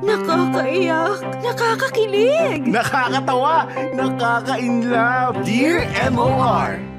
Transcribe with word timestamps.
Nakakaiyak, 0.00 1.20
nakakakilig, 1.44 2.64
Nakakatawa, 2.64 3.68
nakaka-inlove. 3.92 5.44
Dear 5.44 5.84
MOR. 6.10 6.89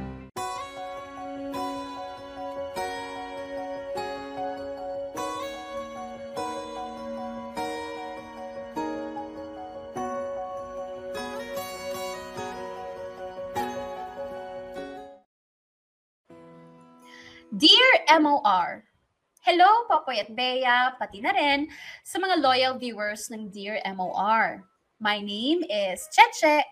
Hello, 19.51 19.83
Popoy 19.83 20.15
at 20.15 20.31
Bea, 20.31 20.95
pati 20.95 21.19
na 21.19 21.35
rin 21.35 21.67
sa 22.07 22.23
mga 22.23 22.39
loyal 22.39 22.79
viewers 22.79 23.27
ng 23.27 23.51
Dear 23.51 23.83
MOR. 23.83 24.63
My 24.95 25.19
name 25.19 25.67
is 25.67 26.07
Cheche, 26.07 26.63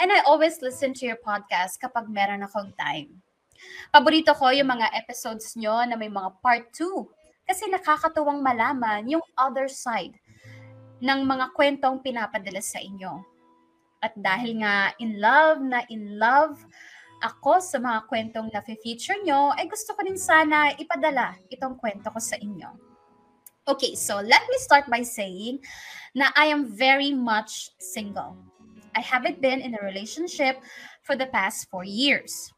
and 0.00 0.08
I 0.08 0.24
always 0.24 0.64
listen 0.64 0.96
to 0.96 1.04
your 1.04 1.20
podcast 1.20 1.76
kapag 1.76 2.08
meron 2.08 2.40
akong 2.40 2.72
time. 2.80 3.20
Paborito 3.92 4.32
ko 4.32 4.48
yung 4.48 4.72
mga 4.72 4.96
episodes 4.96 5.52
nyo 5.60 5.84
na 5.84 5.92
may 5.92 6.08
mga 6.08 6.32
part 6.40 6.72
2 6.72 7.04
kasi 7.44 7.68
nakakatuwang 7.68 8.40
malaman 8.40 9.12
yung 9.12 9.24
other 9.36 9.68
side 9.68 10.16
ng 11.04 11.20
mga 11.28 11.52
kwentong 11.52 12.00
pinapadala 12.00 12.64
sa 12.64 12.80
inyo. 12.80 13.20
At 14.00 14.16
dahil 14.16 14.56
nga 14.56 14.96
in 14.96 15.20
love 15.20 15.60
na 15.60 15.84
in 15.92 16.16
love 16.16 16.56
ako 17.22 17.62
sa 17.62 17.78
mga 17.78 18.10
kwentong 18.10 18.50
na-feature 18.50 19.22
nyo, 19.22 19.54
ay 19.54 19.70
gusto 19.70 19.94
ko 19.94 20.02
rin 20.02 20.18
sana 20.18 20.74
ipadala 20.74 21.38
itong 21.46 21.78
kwento 21.78 22.10
ko 22.10 22.18
sa 22.18 22.34
inyo. 22.34 22.66
Okay, 23.62 23.94
so 23.94 24.18
let 24.18 24.42
me 24.50 24.58
start 24.58 24.90
by 24.90 25.06
saying 25.06 25.62
na 26.18 26.34
I 26.34 26.50
am 26.50 26.66
very 26.66 27.14
much 27.14 27.70
single. 27.78 28.34
I 28.92 29.00
haven't 29.00 29.38
been 29.38 29.62
in 29.62 29.78
a 29.78 29.86
relationship 29.86 30.58
for 31.06 31.14
the 31.14 31.30
past 31.30 31.70
four 31.70 31.86
years. 31.86 32.50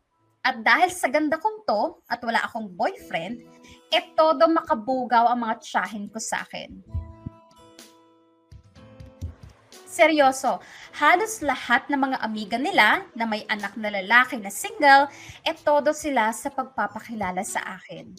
At 0.45 0.65
dahil 0.65 0.89
sa 0.89 1.13
ganda 1.13 1.37
kong 1.37 1.69
to 1.69 2.01
at 2.09 2.25
wala 2.25 2.41
akong 2.49 2.73
boyfriend, 2.73 3.45
e 3.93 3.99
todo 4.17 4.49
makabugaw 4.49 5.29
ang 5.29 5.45
mga 5.45 5.61
tsahin 5.61 6.09
ko 6.09 6.17
sa 6.17 6.41
akin. 6.45 7.04
Seryoso, 9.95 10.59
halos 10.99 11.39
lahat 11.39 11.87
ng 11.87 11.95
mga 12.11 12.19
amiga 12.19 12.59
nila 12.59 13.07
na 13.15 13.31
may 13.31 13.47
anak 13.47 13.79
na 13.79 13.95
lalaki 13.95 14.43
na 14.43 14.51
single, 14.51 15.07
e 15.47 15.55
todo 15.55 15.95
sila 15.95 16.35
sa 16.35 16.51
pagpapakilala 16.51 17.47
sa 17.47 17.79
akin. 17.79 18.11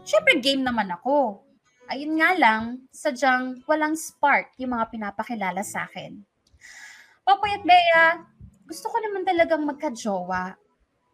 Siyempre 0.00 0.40
game 0.40 0.64
naman 0.64 0.88
ako. 0.88 1.44
Ayun 1.92 2.16
nga 2.16 2.32
lang, 2.40 2.88
sadyang 2.88 3.60
walang 3.68 4.00
spark 4.00 4.56
yung 4.56 4.72
mga 4.72 4.88
pinapakilala 4.88 5.60
sa 5.60 5.84
akin. 5.84 6.24
Popoy 7.20 7.52
at 7.52 7.68
Bea, 7.68 8.24
gusto 8.64 8.88
ko 8.88 8.96
naman 9.04 9.20
talagang 9.28 9.60
magka-jowa. 9.68 10.56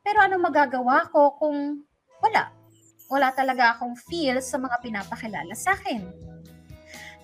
Pero 0.06 0.22
ano 0.22 0.38
magagawa 0.38 1.10
ko 1.10 1.34
kung 1.34 1.82
wala? 2.22 2.54
Wala 3.10 3.34
talaga 3.34 3.74
akong 3.74 3.98
feel 4.06 4.38
sa 4.38 4.54
mga 4.54 4.78
pinapakilala 4.86 5.50
sa 5.58 5.74
akin. 5.74 6.06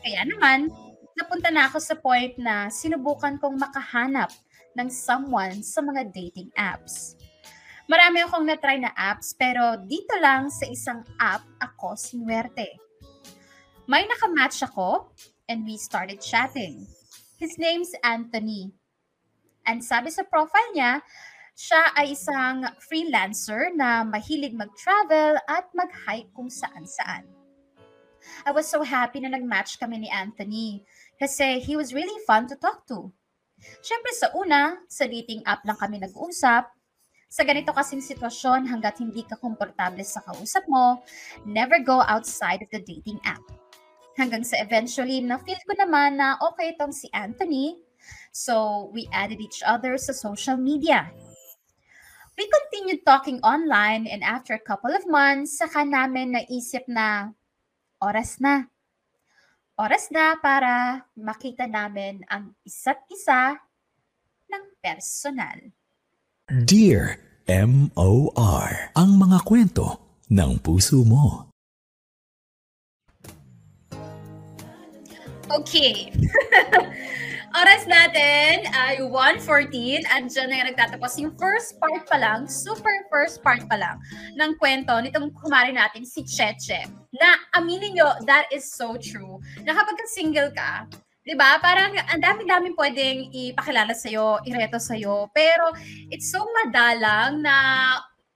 Kaya 0.02 0.27
naman, 0.27 0.67
napunta 1.23 1.55
na 1.55 1.70
ako 1.70 1.78
sa 1.78 1.95
point 1.95 2.34
na 2.34 2.67
sinubukan 2.67 3.39
kong 3.39 3.55
makahanap 3.55 4.34
ng 4.75 4.91
someone 4.91 5.62
sa 5.62 5.79
mga 5.79 6.11
dating 6.11 6.51
apps. 6.59 7.14
Marami 7.87 8.27
akong 8.27 8.42
na-try 8.42 8.83
na 8.83 8.91
apps 8.98 9.31
pero 9.39 9.79
dito 9.87 10.19
lang 10.19 10.51
sa 10.51 10.67
isang 10.67 11.06
app 11.23 11.47
ako 11.62 11.95
sinuwerte. 11.95 12.67
May 13.87 14.03
nakamatch 14.11 14.67
ako 14.67 15.14
and 15.47 15.62
we 15.62 15.79
started 15.79 16.19
chatting. 16.19 16.91
His 17.39 17.55
name's 17.55 17.95
Anthony. 18.03 18.75
And 19.62 19.79
sabi 19.79 20.11
sa 20.11 20.27
profile 20.27 20.75
niya, 20.75 21.07
siya 21.55 21.83
ay 21.95 22.19
isang 22.19 22.67
freelancer 22.83 23.70
na 23.79 24.02
mahilig 24.02 24.58
mag-travel 24.58 25.39
at 25.46 25.70
mag-hike 25.70 26.35
kung 26.35 26.51
saan-saan. 26.51 27.30
I 28.46 28.51
was 28.51 28.67
so 28.70 28.83
happy 28.83 29.23
na 29.23 29.30
nag-match 29.30 29.79
kami 29.79 30.07
ni 30.07 30.11
Anthony 30.11 30.83
kasi 31.22 31.62
he 31.62 31.78
was 31.78 31.94
really 31.94 32.18
fun 32.27 32.50
to 32.50 32.58
talk 32.58 32.83
to. 32.90 33.06
Siyempre 33.78 34.10
sa 34.10 34.34
una, 34.34 34.83
sa 34.90 35.06
dating 35.06 35.46
app 35.46 35.62
lang 35.62 35.78
kami 35.78 36.02
nag-uusap. 36.02 36.66
Sa 37.30 37.42
ganito 37.46 37.70
kasing 37.70 38.02
sitwasyon 38.02 38.66
hanggat 38.66 38.98
hindi 38.98 39.22
ka 39.22 39.38
komportable 39.38 40.02
sa 40.02 40.18
kausap 40.27 40.66
mo, 40.66 40.98
never 41.46 41.78
go 41.78 42.02
outside 42.10 42.58
of 42.58 42.68
the 42.74 42.83
dating 42.83 43.22
app. 43.22 43.40
Hanggang 44.18 44.42
sa 44.42 44.58
eventually, 44.60 45.22
na-feel 45.22 45.56
ko 45.62 45.72
naman 45.78 46.18
na 46.18 46.36
okay 46.42 46.74
itong 46.74 46.92
si 46.92 47.06
Anthony. 47.14 47.78
So, 48.34 48.90
we 48.90 49.06
added 49.14 49.39
each 49.39 49.62
other 49.62 49.96
sa 49.96 50.12
social 50.12 50.58
media. 50.58 51.08
We 52.36 52.50
continued 52.50 53.06
talking 53.06 53.39
online 53.46 54.10
and 54.10 54.27
after 54.27 54.58
a 54.58 54.60
couple 54.60 54.92
of 54.92 55.06
months, 55.06 55.56
saka 55.56 55.86
namin 55.86 56.34
naisip 56.34 56.84
na 56.90 57.33
oras 58.02 58.42
na 58.42 58.72
oras 59.78 60.12
na 60.12 60.36
para 60.36 61.05
makita 61.16 61.64
namin 61.64 62.20
ang 62.28 62.52
isa't 62.66 63.00
isa 63.08 63.56
ng 64.52 64.64
personal. 64.84 65.72
Dear 66.48 67.16
M.O.R. 67.48 68.92
Ang 68.92 69.10
mga 69.16 69.38
kwento 69.42 69.86
ng 70.28 70.60
puso 70.60 71.02
mo. 71.02 71.48
Okay. 75.52 76.08
Oras 77.52 77.85
natin 77.85 78.64
ay 78.73 79.05
1.14 79.05 80.08
at 80.08 80.24
dyan 80.24 80.48
na 80.48 80.57
yung 80.57 80.68
nagtatapos 80.73 81.13
yung 81.20 81.33
first 81.36 81.77
part 81.77 82.01
pa 82.08 82.17
lang, 82.17 82.48
super 82.48 83.05
first 83.13 83.45
part 83.45 83.61
pa 83.68 83.77
lang 83.77 84.01
ng 84.40 84.57
kwento 84.57 84.96
nitong 84.96 85.29
kumari 85.36 85.68
natin 85.68 86.01
si 86.01 86.24
Cheche. 86.24 86.89
Na 87.13 87.36
aminin 87.52 87.92
nyo, 87.92 88.08
that 88.24 88.48
is 88.48 88.64
so 88.64 88.96
true. 88.96 89.36
Na 89.68 89.77
kapag 89.77 90.01
single 90.08 90.48
ka, 90.57 90.89
'di 91.29 91.36
ba? 91.36 91.61
Parang 91.61 91.92
ang 91.92 92.24
dami-daming 92.24 92.73
pwedeng 92.73 93.29
ipakilala 93.29 93.92
sa 93.92 94.08
iyo, 94.08 94.40
ireto 94.48 94.80
sa 94.80 94.96
iyo, 94.96 95.29
pero 95.36 95.77
it's 96.08 96.33
so 96.33 96.40
madalang 96.64 97.45
na 97.45 97.57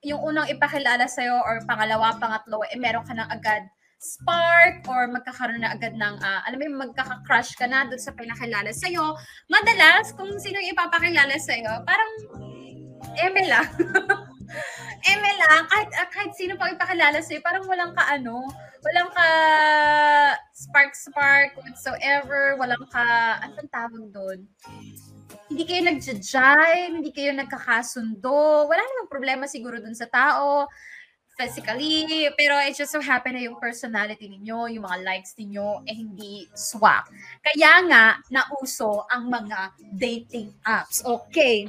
yung 0.04 0.20
unang 0.28 0.44
ipakilala 0.52 1.08
sa 1.08 1.24
iyo 1.24 1.40
or 1.40 1.64
pangalawa, 1.64 2.20
pangatlo, 2.20 2.60
eh 2.68 2.76
meron 2.76 3.08
ka 3.08 3.16
nang 3.16 3.32
agad 3.32 3.64
spark 3.96 4.84
or 4.86 5.08
magkakaroon 5.08 5.64
na 5.64 5.72
agad 5.72 5.96
ng, 5.96 6.14
uh, 6.20 6.40
alam 6.44 6.56
mo 6.60 6.64
yung 6.68 6.80
magkaka-crush 6.88 7.56
ka 7.56 7.64
na 7.64 7.88
doon 7.88 8.00
sa 8.00 8.12
pinakilala 8.12 8.70
sa'yo. 8.70 9.16
Madalas, 9.48 10.12
kung 10.12 10.30
sino 10.36 10.60
yung 10.60 10.76
ipapakilala 10.76 11.36
sa'yo, 11.40 11.82
parang 11.88 12.10
eme 13.24 13.42
lang. 13.48 13.68
eme 15.10 15.30
lang. 15.40 15.62
Kahit, 15.72 15.90
uh, 15.96 16.08
kahit 16.12 16.32
sino 16.36 16.60
pang 16.60 16.76
ipakilala 16.76 17.18
sa'yo, 17.24 17.40
parang 17.40 17.64
walang 17.64 17.96
ka 17.96 18.04
ano, 18.04 18.44
walang 18.84 19.10
ka 19.10 19.28
spark-spark 20.52 21.56
whatsoever, 21.56 22.54
walang 22.60 22.84
ka, 22.92 23.40
anong 23.42 23.70
tawag 23.72 24.04
doon? 24.12 24.40
hindi 25.46 25.62
kayo 25.62 25.82
nagja-jive, 25.86 26.90
hindi 26.90 27.14
kayo 27.14 27.30
nagkakasundo, 27.32 28.66
wala 28.66 28.82
namang 28.82 29.08
problema 29.10 29.46
siguro 29.46 29.78
dun 29.78 29.94
sa 29.94 30.10
tao 30.10 30.66
physically, 31.36 32.26
pero 32.34 32.56
it 32.64 32.72
just 32.72 32.90
so 32.90 33.00
happen 33.00 33.36
na 33.36 33.44
yung 33.44 33.60
personality 33.60 34.26
ninyo, 34.26 34.72
yung 34.72 34.84
mga 34.88 35.04
likes 35.04 35.36
ninyo, 35.36 35.84
eh 35.84 35.94
hindi 35.94 36.48
swak. 36.56 37.12
Kaya 37.44 37.84
nga, 37.84 38.04
nauso 38.32 39.04
ang 39.12 39.28
mga 39.28 39.76
dating 40.00 40.48
apps. 40.64 41.04
Okay. 41.04 41.68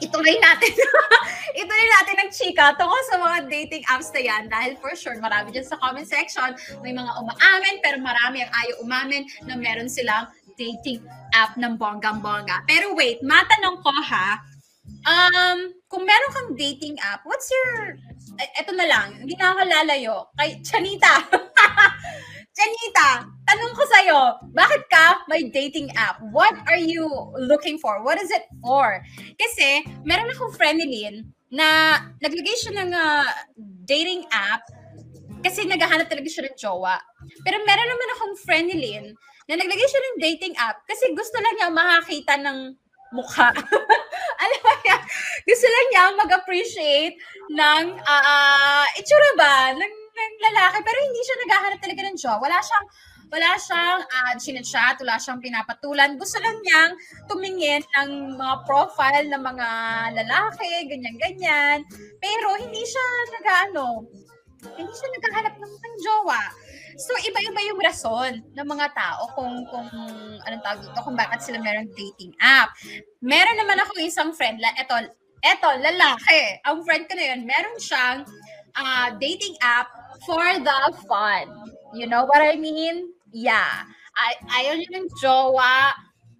Ituloy 0.00 0.40
natin. 0.40 0.72
Ituloy 1.60 1.88
natin 2.00 2.16
ang 2.22 2.30
chika 2.30 2.72
tungkol 2.78 3.02
sa 3.10 3.16
mga 3.18 3.38
dating 3.50 3.84
apps 3.90 4.08
na 4.14 4.22
yan 4.22 4.42
dahil 4.46 4.78
for 4.78 4.94
sure 4.94 5.18
marami 5.18 5.50
dyan 5.50 5.66
sa 5.66 5.74
comment 5.82 6.06
section 6.06 6.54
may 6.86 6.94
mga 6.94 7.10
umaamin 7.18 7.82
pero 7.82 7.98
marami 7.98 8.46
ang 8.46 8.52
ayaw 8.62 8.76
umamin 8.86 9.26
na 9.42 9.58
meron 9.58 9.90
silang 9.90 10.30
dating 10.54 11.02
app 11.34 11.58
ng 11.58 11.74
bonggang-bongga. 11.74 12.66
Pero 12.70 12.94
wait, 12.94 13.18
matanong 13.26 13.82
ko 13.82 13.90
ha, 13.90 14.38
um, 15.06 15.58
kung 15.90 16.02
meron 16.06 16.30
kang 16.34 16.50
dating 16.54 16.98
app, 17.02 17.22
what's 17.26 17.50
your 17.50 17.98
eto 18.38 18.70
na 18.74 18.86
lang, 18.86 19.18
hindi 19.18 19.34
na 19.34 19.50
ako 19.50 19.60
lalayo. 19.66 20.16
Kay 20.38 20.62
Chanita. 20.62 21.26
Chanita, 22.58 23.22
tanong 23.46 23.70
ko 23.70 23.82
sa'yo, 23.86 24.18
bakit 24.50 24.82
ka 24.90 25.22
may 25.30 25.46
dating 25.46 25.94
app? 25.94 26.18
What 26.34 26.58
are 26.66 26.80
you 26.80 27.06
looking 27.38 27.78
for? 27.78 28.02
What 28.02 28.18
is 28.18 28.34
it 28.34 28.50
for? 28.58 28.98
Kasi, 29.38 29.86
meron 30.02 30.34
akong 30.34 30.58
friend 30.58 30.82
ni 30.82 30.90
Lynn 30.90 31.30
na 31.54 31.98
naglagay 32.18 32.56
siya 32.58 32.82
ng 32.82 32.90
uh, 32.90 33.30
dating 33.86 34.26
app 34.34 34.66
kasi 35.38 35.70
naghahanap 35.70 36.10
talaga 36.10 36.26
siya 36.26 36.50
ng 36.50 36.56
jowa. 36.58 36.98
Pero 37.46 37.62
meron 37.62 37.88
naman 37.94 38.08
akong 38.18 38.34
friend 38.42 38.66
ni 38.74 38.76
Lynn 38.82 39.06
na 39.46 39.54
naglagay 39.54 39.86
siya 39.86 40.02
ng 40.02 40.16
dating 40.18 40.54
app 40.58 40.82
kasi 40.82 41.14
gusto 41.14 41.38
lang 41.38 41.54
niya 41.56 41.70
makakita 41.70 42.42
ng 42.42 42.58
mukha. 43.14 43.54
Alam 44.38 44.60
mo 44.62 44.72
yan, 44.86 45.02
gusto 45.44 45.66
lang 45.66 45.86
niya 45.90 46.04
mag-appreciate 46.14 47.14
ng 47.50 47.84
uh, 47.98 48.86
itsura 48.94 49.30
ba, 49.34 49.74
ng, 49.74 49.94
ng 50.14 50.32
lalaki, 50.50 50.78
pero 50.86 50.98
hindi 51.02 51.20
siya 51.26 51.36
naghahanap 51.42 51.78
talaga 51.82 52.00
ng 52.06 52.16
jowa. 52.16 52.38
Wala 52.38 52.58
siyang 52.62 52.88
Wala 53.28 53.60
siyang 53.60 54.00
uh, 54.08 54.32
chinachat, 54.40 54.96
wala 55.04 55.20
siyang 55.20 55.36
pinapatulan. 55.44 56.16
Gusto 56.16 56.40
lang 56.40 56.56
niyang 56.64 56.96
tumingin 57.28 57.84
ng 57.84 58.40
mga 58.40 58.64
profile 58.64 59.28
ng 59.28 59.42
mga 59.44 59.68
lalaki, 60.16 60.88
ganyan-ganyan. 60.88 61.84
Pero 62.24 62.56
hindi 62.56 62.80
siya 62.88 63.04
nag-ano, 63.36 64.08
hindi 64.80 64.92
siya 64.96 65.08
naghahanap 65.12 65.54
ng, 65.60 65.74
ng 65.76 65.94
jowa. 66.00 66.40
So, 66.96 67.12
iba-iba 67.20 67.60
yung 67.68 67.80
rason 67.84 68.32
ng 68.56 68.66
mga 68.68 68.86
tao 68.96 69.28
kung, 69.36 69.66
kung 69.68 69.88
anong 70.46 70.62
tawag 70.64 70.80
dito, 70.80 71.00
kung 71.04 71.18
bakit 71.18 71.44
sila 71.44 71.60
merong 71.60 71.92
dating 71.92 72.32
app. 72.40 72.72
Meron 73.20 73.58
naman 73.60 73.76
ako 73.84 74.00
isang 74.00 74.32
friend, 74.32 74.62
la, 74.62 74.72
eto, 74.80 74.96
eto, 75.44 75.68
lalaki. 75.78 76.62
Ang 76.64 76.86
friend 76.86 77.04
ko 77.10 77.12
na 77.18 77.24
yun, 77.34 77.40
meron 77.44 77.76
siyang 77.78 78.18
uh, 78.78 79.08
dating 79.20 79.54
app 79.60 79.90
for 80.24 80.42
the 80.42 80.80
fun. 81.04 81.46
You 81.92 82.08
know 82.08 82.24
what 82.24 82.40
I 82.40 82.56
mean? 82.56 83.12
Yeah. 83.30 83.84
Ay, 84.18 84.32
ayaw 84.64 84.74
niya 84.80 84.90
ng 84.98 85.08
jowa. 85.22 85.94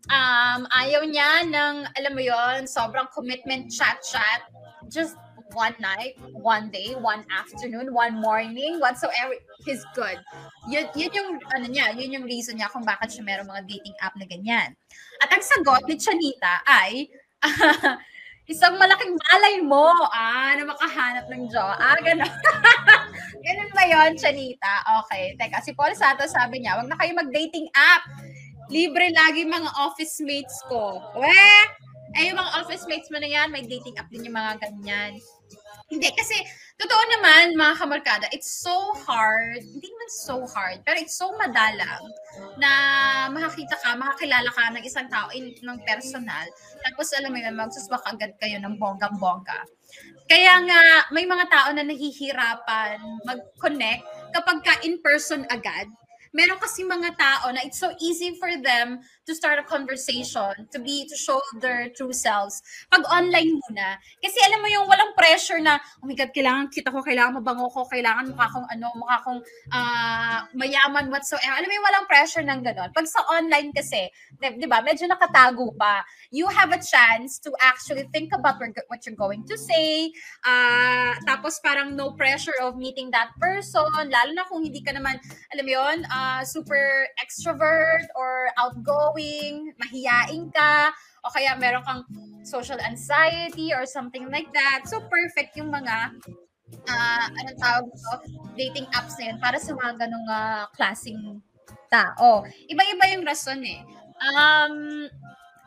Um, 0.08 0.64
ayaw 0.72 1.04
niya 1.04 1.44
ng, 1.46 1.74
alam 1.94 2.12
mo 2.16 2.22
yon 2.24 2.64
sobrang 2.64 3.06
commitment 3.12 3.68
chat-chat. 3.68 4.48
Just 4.88 5.14
one 5.52 5.74
night, 5.80 6.16
one 6.32 6.68
day, 6.70 6.92
one 6.98 7.24
afternoon, 7.32 7.92
one 7.92 8.20
morning, 8.20 8.80
whatsoever, 8.80 9.34
he's 9.64 9.84
good. 9.94 10.18
Yun, 10.68 10.88
yun 10.92 11.10
yung, 11.12 11.30
ano 11.54 11.66
niya, 11.68 11.96
yun 11.96 12.20
yung 12.20 12.26
reason 12.28 12.56
niya 12.58 12.68
kung 12.68 12.84
bakit 12.84 13.12
siya 13.12 13.24
meron 13.24 13.48
mga 13.48 13.64
dating 13.68 13.96
app 14.02 14.14
na 14.16 14.26
ganyan. 14.28 14.76
At 15.24 15.32
ang 15.32 15.44
sagot 15.44 15.88
ni 15.88 15.96
Chanita 15.96 16.60
ay, 16.68 17.08
isang 18.52 18.80
malaking 18.80 19.12
malay 19.12 19.60
mo, 19.60 19.92
ah, 20.12 20.56
na 20.56 20.64
makahanap 20.64 21.28
ng 21.28 21.52
jowa. 21.52 21.76
Ah, 21.76 21.98
gano'n. 22.00 22.24
Ganun 23.44 23.70
ba 23.72 23.84
yun, 23.86 24.12
Chanita? 24.16 24.72
Okay, 25.04 25.36
teka, 25.36 25.60
si 25.62 25.72
Paul 25.76 25.92
Santos 25.94 26.32
sabi 26.32 26.64
niya, 26.64 26.80
wag 26.80 26.88
na 26.88 26.96
kayo 26.96 27.12
mag-dating 27.16 27.68
app. 27.76 28.04
Libre 28.68 29.08
lagi 29.12 29.48
mga 29.48 29.72
office 29.80 30.20
mates 30.20 30.60
ko. 30.68 31.00
Weh! 31.16 31.64
Eh, 32.16 32.32
yung 32.32 32.40
mga 32.40 32.52
office 32.64 32.88
mates 32.88 33.12
mo 33.12 33.20
na 33.20 33.28
yan, 33.28 33.52
may 33.52 33.64
dating 33.64 33.96
app 34.00 34.08
din 34.08 34.24
yung 34.28 34.36
mga 34.36 34.60
ganyan. 34.64 35.16
Hindi, 35.88 36.12
kasi 36.12 36.36
totoo 36.76 37.02
naman, 37.16 37.56
mga 37.56 37.74
kamarkada, 37.80 38.26
it's 38.28 38.60
so 38.60 38.92
hard, 39.08 39.64
hindi 39.64 39.88
naman 39.88 40.10
so 40.12 40.44
hard, 40.44 40.84
pero 40.84 41.00
it's 41.00 41.16
so 41.16 41.32
madalang 41.40 42.04
na 42.60 42.70
makakita 43.32 43.72
ka, 43.80 43.96
makakilala 43.96 44.52
ka 44.52 44.68
ng 44.76 44.84
isang 44.84 45.08
tao 45.08 45.32
in, 45.32 45.56
ng 45.56 45.78
personal, 45.88 46.44
tapos 46.84 47.08
alam 47.16 47.32
mo 47.32 47.40
yun, 47.40 47.56
magsuswak 47.56 48.04
agad 48.04 48.36
kayo 48.36 48.60
ng 48.60 48.76
bonggang-bongga. 48.76 49.64
Kaya 50.28 50.60
nga, 50.68 50.82
may 51.08 51.24
mga 51.24 51.48
tao 51.48 51.68
na 51.72 51.80
nahihirapan 51.80 53.00
mag-connect 53.24 54.04
kapag 54.36 54.60
ka 54.60 54.76
in 54.84 55.00
person 55.00 55.48
agad, 55.48 55.88
meron 56.38 56.62
kasi 56.62 56.86
mga 56.86 57.18
tao 57.18 57.50
na 57.50 57.66
it's 57.66 57.82
so 57.82 57.90
easy 57.98 58.38
for 58.38 58.54
them 58.62 59.02
to 59.26 59.34
start 59.34 59.58
a 59.58 59.66
conversation, 59.66 60.54
to 60.70 60.78
be, 60.78 61.02
to 61.10 61.18
show 61.18 61.42
their 61.58 61.90
true 61.90 62.14
selves. 62.14 62.62
Pag 62.86 63.02
online 63.10 63.58
muna. 63.58 63.98
Kasi 64.22 64.38
alam 64.46 64.62
mo 64.62 64.70
yung 64.70 64.86
walang 64.86 65.18
pressure 65.18 65.58
na, 65.58 65.82
oh 65.98 66.06
my 66.06 66.14
God, 66.14 66.30
kailangan 66.30 66.70
kita 66.70 66.94
ko, 66.94 67.02
kailangan 67.02 67.42
mabango 67.42 67.66
ko, 67.74 67.90
kailangan 67.90 68.30
mukha 68.30 68.46
kong 68.54 68.68
ano, 68.70 68.86
mukha 68.94 69.18
kong 69.26 69.40
uh, 69.74 70.38
mayaman 70.54 71.10
whatsoever. 71.10 71.58
Alam 71.58 71.66
mo 71.66 71.74
yung 71.74 71.86
walang 71.90 72.06
pressure 72.06 72.46
ng 72.46 72.60
gano'n. 72.62 72.90
Pag 72.94 73.06
sa 73.10 73.20
online 73.34 73.74
kasi, 73.74 74.06
di, 74.38 74.62
di 74.62 74.66
ba, 74.70 74.78
medyo 74.78 75.10
nakatago 75.10 75.74
pa. 75.74 76.06
You 76.30 76.46
have 76.54 76.70
a 76.70 76.78
chance 76.78 77.42
to 77.42 77.50
actually 77.58 78.06
think 78.14 78.30
about 78.30 78.62
what 78.86 79.02
you're 79.02 79.18
going 79.18 79.42
to 79.50 79.58
say. 79.58 80.14
Uh, 80.46 81.18
tapos 81.26 81.58
parang 81.58 81.98
no 81.98 82.14
pressure 82.14 82.54
of 82.62 82.78
meeting 82.78 83.10
that 83.10 83.34
person, 83.42 83.90
lalo 84.06 84.30
na 84.32 84.46
kung 84.46 84.62
hindi 84.62 84.84
ka 84.84 84.94
naman, 84.94 85.18
alam 85.50 85.64
mo 85.66 85.72
yun, 85.72 85.98
uh, 86.06 86.27
super 86.44 87.08
extrovert 87.20 88.06
or 88.16 88.50
outgoing 88.58 89.72
mahiyain 89.78 90.50
ka, 90.54 90.92
o 91.24 91.32
kaya 91.34 91.54
meron 91.58 91.84
kang 91.84 92.02
social 92.44 92.78
anxiety 92.80 93.74
or 93.74 93.84
something 93.84 94.30
like 94.32 94.48
that. 94.54 94.86
So, 94.86 95.02
perfect 95.08 95.58
yung 95.58 95.70
mga 95.70 96.16
uh, 96.88 97.26
anong 97.42 97.58
tawag 97.58 97.84
ito, 97.88 98.12
dating 98.56 98.86
apps 98.94 99.16
na 99.20 99.32
yun 99.32 99.38
para 99.40 99.58
sa 99.60 99.72
mga 99.74 99.92
ganong 100.06 100.28
uh, 100.28 100.64
klaseng 100.76 101.40
tao. 101.88 102.44
Iba-iba 102.68 103.04
yung 103.16 103.24
rason 103.24 103.60
eh. 103.64 103.80
Um, 104.18 105.06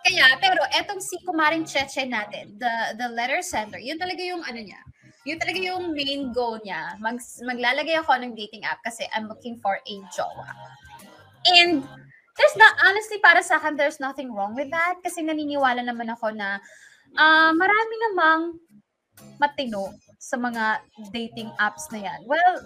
kaya, 0.02 0.38
pero 0.42 0.62
etong 0.74 1.02
si 1.02 1.18
Kumaring 1.22 1.66
Cheche 1.66 2.10
natin, 2.10 2.58
the, 2.58 2.74
the 2.98 3.08
letter 3.14 3.42
sender, 3.46 3.78
yun 3.78 4.02
talaga 4.02 4.22
yung 4.22 4.42
ano 4.42 4.58
niya, 4.58 4.82
yun 5.22 5.38
talaga 5.38 5.60
yung 5.62 5.94
main 5.94 6.34
goal 6.34 6.58
niya. 6.66 6.98
Mag, 6.98 7.22
maglalagay 7.46 7.98
ako 8.02 8.18
ng 8.18 8.34
dating 8.34 8.66
app 8.66 8.82
kasi 8.82 9.06
I'm 9.14 9.30
looking 9.30 9.62
for 9.62 9.78
a 9.78 9.96
jowa. 10.14 10.50
And 11.46 11.86
there's 12.38 12.58
not, 12.58 12.74
honestly, 12.82 13.22
para 13.22 13.42
sa 13.46 13.62
akin, 13.62 13.78
there's 13.78 14.02
nothing 14.02 14.34
wrong 14.34 14.58
with 14.58 14.74
that. 14.74 14.98
Kasi 15.06 15.22
naniniwala 15.22 15.86
naman 15.86 16.10
ako 16.10 16.34
na 16.34 16.58
uh, 17.14 17.52
marami 17.54 17.96
namang 18.10 18.42
matino 19.38 19.94
sa 20.18 20.38
mga 20.38 20.82
dating 21.14 21.54
apps 21.62 21.90
na 21.94 22.02
yan. 22.02 22.20
Well, 22.26 22.66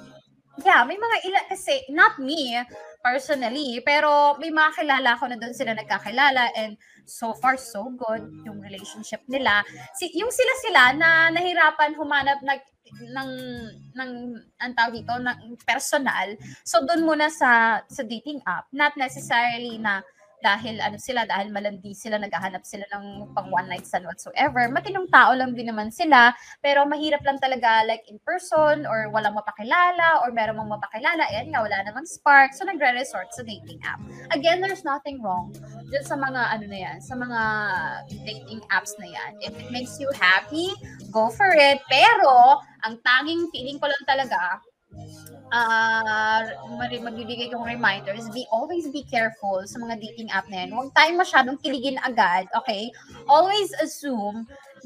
yeah, 0.63 0.85
may 0.87 0.95
mga 0.95 1.17
ilan 1.27 1.45
kasi, 1.51 1.83
not 1.91 2.15
me 2.21 2.55
personally, 3.03 3.81
pero 3.83 4.39
may 4.39 4.53
mga 4.53 4.81
kilala 4.81 5.19
ko 5.19 5.27
na 5.27 5.35
doon 5.35 5.51
sila 5.51 5.75
nagkakilala 5.75 6.53
and 6.55 6.79
so 7.05 7.35
far 7.37 7.59
so 7.59 7.91
good 7.91 8.23
yung 8.47 8.63
relationship 8.63 9.21
nila. 9.27 9.61
Si, 9.99 10.09
yung 10.15 10.31
sila-sila 10.31 10.95
na 10.95 11.29
nahirapan 11.33 11.97
humanap 11.97 12.39
nag 12.41 12.63
ng 12.85 13.31
ng 13.97 14.11
ang 14.61 14.73
tawag 14.77 15.01
dito 15.01 15.17
ng 15.17 15.57
personal 15.65 16.37
so 16.61 16.85
doon 16.85 17.01
muna 17.01 17.33
sa 17.33 17.81
sa 17.89 18.05
dating 18.05 18.37
app 18.45 18.69
not 18.69 18.93
necessarily 18.93 19.81
na 19.81 20.05
dahil 20.43 20.79
ano 20.83 20.97
sila, 20.99 21.23
dahil 21.27 21.51
malandi 21.51 21.91
sila, 21.95 22.19
naghahanap 22.19 22.63
sila 22.63 22.85
ng 22.95 23.31
pang 23.35 23.49
one 23.51 23.67
night 23.69 23.85
stand 23.87 24.07
whatsoever. 24.07 24.67
Matinong 24.71 25.11
tao 25.11 25.31
lang 25.35 25.55
din 25.55 25.71
naman 25.71 25.91
sila, 25.91 26.33
pero 26.59 26.83
mahirap 26.87 27.23
lang 27.23 27.39
talaga 27.39 27.83
like 27.87 28.03
in 28.07 28.19
person 28.23 28.83
or 28.89 29.11
walang 29.11 29.35
mapakilala 29.35 30.23
or 30.23 30.31
meron 30.31 30.57
mong 30.59 30.79
mapakilala, 30.79 31.25
ayan 31.31 31.51
nga, 31.51 31.63
wala 31.63 31.77
namang 31.85 32.07
spark. 32.07 32.51
So 32.55 32.65
nagre-resort 32.65 33.31
sa 33.35 33.43
dating 33.43 33.79
app. 33.85 34.01
Again, 34.35 34.59
there's 34.59 34.83
nothing 34.83 35.21
wrong 35.21 35.53
dyan 35.91 36.05
sa 36.05 36.17
mga 36.17 36.41
ano 36.57 36.65
na 36.65 36.79
yan, 36.79 36.97
sa 36.99 37.13
mga 37.13 37.41
dating 38.25 38.61
apps 38.73 38.97
na 38.97 39.07
yan. 39.09 39.31
If 39.41 39.53
it 39.55 39.69
makes 39.69 39.97
you 40.01 40.09
happy, 40.15 40.73
go 41.11 41.29
for 41.29 41.51
it. 41.53 41.79
Pero, 41.87 42.59
ang 42.85 43.01
tanging 43.01 43.49
feeling 43.53 43.77
ko 43.81 43.89
lang 43.89 44.03
talaga, 44.05 44.61
uh, 45.55 46.41
magbibigay 46.99 47.47
kong 47.51 47.63
reminders, 47.63 48.27
be 48.35 48.43
always 48.51 48.91
be 48.91 49.07
careful 49.07 49.63
sa 49.63 49.79
mga 49.79 50.03
dating 50.03 50.29
app 50.35 50.47
na 50.51 50.67
yan. 50.67 50.75
Huwag 50.75 50.91
tayong 50.91 51.19
masyadong 51.19 51.57
kiligin 51.63 51.95
agad, 52.03 52.51
okay? 52.51 52.91
Always 53.31 53.71
assume 53.79 54.43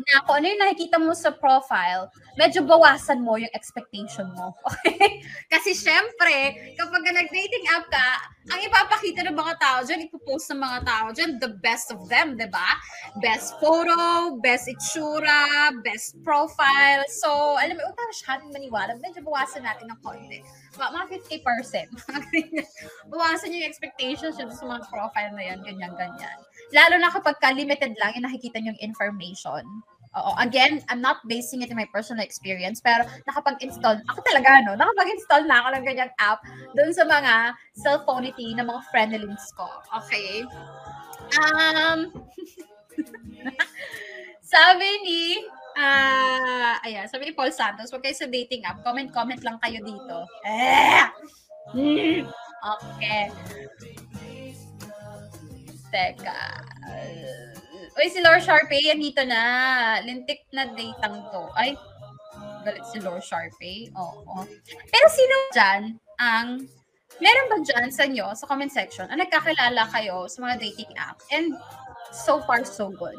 na 0.08 0.24
kung 0.24 0.40
ano 0.40 0.46
yung 0.48 0.62
nakikita 0.64 0.98
mo 0.98 1.12
sa 1.12 1.36
profile, 1.36 2.08
medyo 2.40 2.64
bawasan 2.64 3.20
mo 3.20 3.36
yung 3.36 3.52
expectation 3.52 4.28
mo. 4.34 4.56
Okay? 4.80 5.20
Kasi 5.52 5.76
syempre, 5.76 6.56
kapag 6.80 7.04
nag-dating 7.04 7.66
app 7.76 7.86
ka, 7.92 8.10
ang 8.50 8.60
ipapakita 8.64 9.22
ng 9.28 9.36
mga 9.38 9.54
tao 9.60 9.80
dyan, 9.84 10.08
ipopost 10.08 10.50
ng 10.50 10.62
mga 10.62 10.80
tao 10.88 11.08
dyan, 11.12 11.38
the 11.38 11.52
best 11.62 11.92
of 11.92 12.08
them, 12.08 12.40
di 12.40 12.48
ba? 12.48 12.80
Best 13.20 13.60
photo, 13.60 14.34
best 14.40 14.72
itsura, 14.72 15.70
best 15.84 16.18
profile. 16.24 17.04
So, 17.12 17.60
alam 17.60 17.76
mo, 17.78 17.86
huwag 17.86 18.10
masyadong 18.10 18.50
maniwala. 18.56 18.98
Medyo 18.98 19.22
bawasan 19.22 19.68
natin 19.68 19.92
ng 19.92 20.00
konti. 20.02 20.40
Mga 20.80 21.22
50%. 21.44 21.92
bawasan 23.14 23.54
yung 23.54 23.68
expectations 23.68 24.40
yun 24.40 24.50
sa 24.50 24.66
mga 24.66 24.88
profile 24.90 25.32
na 25.36 25.44
yan, 25.44 25.60
ganyan-ganyan. 25.62 26.40
Lalo 26.70 26.96
na 27.02 27.10
kapag 27.10 27.38
ka-limited 27.42 27.98
lang 27.98 28.12
yung 28.18 28.26
nakikita 28.30 28.62
yung 28.62 28.78
information. 28.82 29.66
Oo. 30.18 30.34
Again, 30.42 30.82
I'm 30.90 31.06
not 31.06 31.22
basing 31.30 31.62
it 31.62 31.70
in 31.70 31.78
my 31.78 31.86
personal 31.94 32.26
experience, 32.26 32.82
pero 32.82 33.06
nakapag-install, 33.30 34.02
ako 34.10 34.20
talaga, 34.26 34.66
no? 34.66 34.74
Nakapag-install 34.74 35.46
na 35.46 35.62
ako 35.62 35.68
ng 35.78 35.86
ganyang 35.86 36.14
app 36.18 36.42
doon 36.74 36.90
sa 36.90 37.06
mga 37.06 37.54
cellphonity 37.78 38.58
ng 38.58 38.66
mga 38.66 38.82
friendlings 38.90 39.54
ko. 39.54 39.70
Okay? 40.02 40.42
Um, 41.38 42.10
sabi 44.54 44.90
ni, 45.06 45.46
ah, 45.78 46.82
uh, 46.82 46.88
ayan, 46.90 47.06
sabi 47.06 47.30
ni 47.30 47.34
Paul 47.38 47.54
Santos, 47.54 47.94
huwag 47.94 48.02
kayo 48.02 48.18
sa 48.18 48.26
dating 48.26 48.66
app, 48.66 48.82
comment-comment 48.82 49.46
lang 49.46 49.62
kayo 49.62 49.78
dito. 49.86 50.26
Eh! 50.42 51.06
Okay. 52.60 53.30
Teka. 55.90 56.42
Uy, 58.00 58.08
si 58.08 58.24
Lord 58.24 58.46
Sharpay, 58.46 58.94
andito 58.94 59.26
na. 59.28 59.42
Lintik 60.06 60.48
na 60.56 60.70
datang 60.72 61.26
to. 61.34 61.44
Ay, 61.58 61.76
galit 62.64 62.86
si 62.88 62.98
Lord 63.04 63.26
Sharpay. 63.26 63.92
Oo. 63.98 64.48
Pero 64.66 65.06
sino 65.12 65.36
dyan 65.52 65.82
ang, 66.22 66.64
meron 67.20 67.50
ba 67.52 67.58
dyan 67.60 67.90
sa 67.92 68.08
inyo, 68.08 68.32
sa 68.38 68.48
comment 68.48 68.72
section, 68.72 69.10
ang 69.12 69.20
nagkakilala 69.20 69.90
kayo 69.92 70.30
sa 70.32 70.48
mga 70.48 70.56
dating 70.64 70.92
app? 70.96 71.20
And 71.34 71.58
so 72.16 72.40
far, 72.48 72.64
so 72.64 72.88
good. 72.94 73.18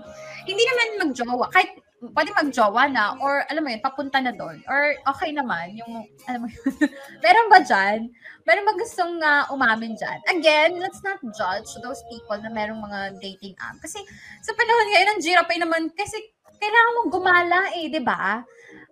Hindi 0.48 0.64
naman 0.64 1.12
magjowa. 1.12 1.52
Kahit 1.52 1.76
pwede 2.00 2.32
magjowa 2.32 2.88
na 2.88 3.12
or 3.20 3.44
alam 3.52 3.60
mo 3.60 3.68
yun, 3.68 3.84
papunta 3.84 4.24
na 4.24 4.32
doon. 4.32 4.64
Or 4.64 4.96
okay 5.04 5.36
naman, 5.36 5.76
yung, 5.76 6.08
alam 6.24 6.40
mo 6.44 6.48
yun, 6.48 6.64
meron 7.24 7.48
ba 7.52 7.60
dyan? 7.60 8.08
Meron 8.48 8.64
ba 8.64 8.74
gustong 8.80 9.20
uh, 9.20 9.44
umamin 9.52 10.00
dyan? 10.00 10.18
Again, 10.32 10.80
let's 10.80 11.04
not 11.04 11.20
judge 11.36 11.68
those 11.84 12.00
people 12.08 12.40
na 12.40 12.48
merong 12.48 12.80
mga 12.80 13.20
dating 13.20 13.52
app. 13.60 13.76
Kasi 13.84 14.00
sa 14.40 14.56
panahon 14.56 14.88
ngayon, 14.96 15.10
ang 15.12 15.20
Jirapay 15.20 15.58
naman, 15.60 15.82
kasi 15.92 16.16
kailangan 16.56 16.92
mong 16.96 17.10
gumala 17.12 17.60
eh, 17.76 17.92
di 17.92 18.00
ba? 18.00 18.40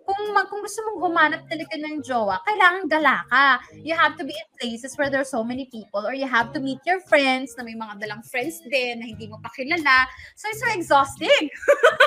Kung, 0.09 0.33
kung 0.49 0.61
gusto 0.65 0.81
mong 0.89 0.99
humanap 1.05 1.41
talaga 1.45 1.75
ng 1.77 2.01
jowa, 2.01 2.41
kailangan 2.41 2.89
gala 2.89 3.21
ka. 3.29 3.61
You 3.77 3.93
have 3.93 4.17
to 4.17 4.25
be 4.25 4.33
in 4.33 4.49
places 4.57 4.97
where 4.97 5.13
there 5.13 5.21
are 5.21 5.27
so 5.37 5.45
many 5.45 5.69
people 5.69 6.01
or 6.01 6.17
you 6.17 6.25
have 6.25 6.49
to 6.57 6.59
meet 6.61 6.81
your 6.81 6.97
friends 7.05 7.53
na 7.57 7.61
may 7.61 7.77
mga 7.77 8.01
dalang 8.01 8.25
friends 8.25 8.57
din 8.65 9.01
na 9.01 9.05
hindi 9.05 9.29
mo 9.29 9.37
pa 9.37 9.53
kilala. 9.53 10.09
So, 10.33 10.49
it's 10.49 10.65
so 10.65 10.69
exhausting. 10.73 11.53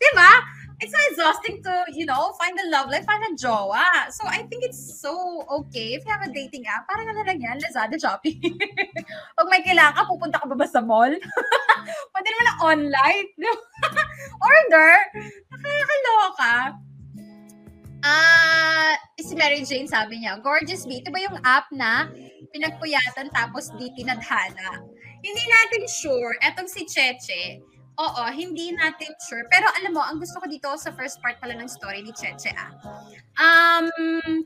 Di 0.02 0.10
ba? 0.16 0.32
It's 0.80 0.96
so 0.96 1.00
exhausting 1.12 1.60
to, 1.60 1.84
you 1.92 2.08
know, 2.08 2.32
find 2.40 2.56
a 2.56 2.66
love 2.72 2.88
life, 2.88 3.04
find 3.04 3.20
a 3.20 3.36
jowa. 3.36 4.08
So, 4.08 4.24
I 4.24 4.48
think 4.48 4.64
it's 4.64 4.80
so 4.96 5.44
okay 5.60 5.92
if 5.92 6.08
you 6.08 6.10
have 6.10 6.24
a 6.24 6.32
dating 6.32 6.64
app. 6.72 6.88
Parang 6.88 7.12
ano 7.12 7.20
lang 7.20 7.36
yan, 7.36 7.60
Lazada, 7.60 8.00
Shopee. 8.00 8.40
Pag 9.36 9.48
may 9.52 9.60
kailangan 9.60 9.92
ka, 9.92 10.08
pupunta 10.08 10.40
ka 10.40 10.48
ba 10.48 10.56
ba 10.56 10.64
sa 10.64 10.80
mall? 10.80 11.12
Pwede 12.16 12.28
naman 12.32 12.46
na 12.48 12.54
online. 12.64 13.28
Order. 14.40 14.92
Nakakaloka. 15.52 16.56
Ah, 18.00 18.96
si 19.20 19.36
Mary 19.36 19.60
Jane 19.68 19.84
sabi 19.84 20.24
niya, 20.24 20.40
Gorgeous 20.40 20.88
Bee, 20.88 21.04
ito 21.04 21.12
ba 21.12 21.20
yung 21.20 21.36
app 21.44 21.68
na 21.76 22.08
pinagpuyatan 22.56 23.28
tapos 23.36 23.68
di 23.76 23.92
tinadhana? 23.92 24.80
Hindi 25.20 25.44
natin 25.44 25.84
sure. 25.84 26.32
Etong 26.40 26.64
si 26.64 26.88
Cheche, 26.88 27.60
oo, 28.00 28.22
hindi 28.32 28.72
natin 28.72 29.12
sure. 29.28 29.44
Pero 29.52 29.68
alam 29.76 29.92
mo, 29.92 30.00
ang 30.00 30.16
gusto 30.16 30.40
ko 30.40 30.48
dito 30.48 30.72
sa 30.80 30.88
first 30.96 31.20
part 31.20 31.36
pala 31.36 31.52
ng 31.52 31.68
story 31.68 32.00
ni 32.00 32.12
Cheche 32.16 32.48
ah. 32.56 32.72
Um, 33.36 33.86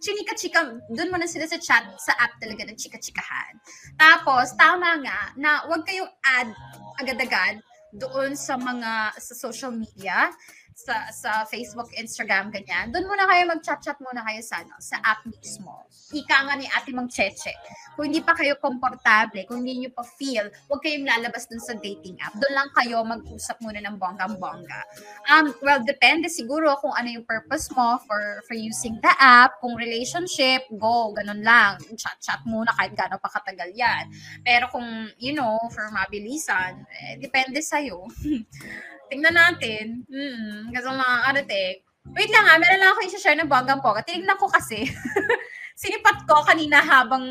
chinika-chika, 0.02 0.82
doon 0.90 1.10
muna 1.14 1.30
sila 1.30 1.46
sa 1.46 1.58
chat, 1.62 1.86
sa 2.02 2.18
app 2.18 2.34
talaga 2.42 2.66
ng 2.66 2.74
chika-chikahan. 2.74 3.54
Tapos, 3.94 4.54
tama 4.58 4.98
nga, 5.02 5.20
na 5.38 5.62
wag 5.70 5.86
kayong 5.86 6.10
add 6.26 6.50
agad-agad 6.98 7.62
doon 7.94 8.34
sa 8.34 8.58
mga 8.58 9.14
sa 9.22 9.34
social 9.38 9.70
media 9.70 10.34
sa 10.74 11.06
sa 11.14 11.46
Facebook, 11.46 11.86
Instagram, 11.94 12.50
ganyan. 12.50 12.90
Doon 12.90 13.06
muna 13.06 13.30
kayo 13.30 13.46
mag-chat-chat 13.46 13.98
muna 14.02 14.26
kayo 14.26 14.42
sa 14.42 14.66
ano, 14.66 14.74
sa 14.82 14.98
app 15.06 15.22
mismo. 15.22 15.86
Ika 16.10 16.36
nga 16.50 16.54
ni 16.58 16.66
Ate 16.66 16.90
Mang 16.90 17.06
Cheche. 17.06 17.54
Kung 17.94 18.10
hindi 18.10 18.18
pa 18.18 18.34
kayo 18.34 18.58
komportable, 18.58 19.46
kung 19.46 19.62
hindi 19.62 19.86
niyo 19.86 19.90
pa 19.94 20.02
feel, 20.02 20.50
huwag 20.66 20.82
kayong 20.82 21.06
lalabas 21.06 21.46
dun 21.46 21.62
sa 21.62 21.78
dating 21.78 22.18
app. 22.18 22.34
Doon 22.34 22.54
lang 22.54 22.68
kayo 22.74 23.06
mag-usap 23.06 23.62
muna 23.62 23.78
ng 23.78 23.96
bonggang-bongga. 24.02 24.82
Um, 25.30 25.54
well, 25.62 25.78
depende 25.86 26.26
siguro 26.26 26.74
kung 26.82 26.92
ano 26.92 27.06
yung 27.06 27.24
purpose 27.24 27.70
mo 27.70 28.02
for 28.02 28.42
for 28.50 28.58
using 28.58 28.98
the 28.98 29.14
app. 29.22 29.62
Kung 29.62 29.78
relationship, 29.78 30.66
go, 30.74 31.14
ganun 31.14 31.46
lang. 31.46 31.78
Chat-chat 31.94 32.42
muna 32.50 32.74
kahit 32.74 32.98
gano'n 32.98 33.22
pa 33.22 33.30
katagal 33.30 33.70
yan. 33.78 34.10
Pero 34.42 34.66
kung, 34.74 34.86
you 35.22 35.30
know, 35.30 35.56
for 35.70 35.86
mabilisan, 35.94 36.82
eh, 36.90 37.14
depende 37.22 37.62
sa'yo. 37.62 38.10
Tingnan 39.14 39.38
natin. 39.38 40.02
Mm, 40.10 40.74
kasi 40.74 40.90
mga 40.90 41.18
arate. 41.30 41.86
Wait 42.18 42.30
lang 42.34 42.50
ah, 42.50 42.58
meron 42.58 42.82
lang 42.82 42.90
ako 42.90 43.00
i-share 43.06 43.38
ng 43.38 43.46
bonggang 43.46 43.78
po. 43.78 43.94
Tinignan 44.02 44.34
ko 44.34 44.50
kasi. 44.50 44.90
Sinipat 45.80 46.26
ko 46.26 46.42
kanina 46.42 46.82
habang 46.82 47.22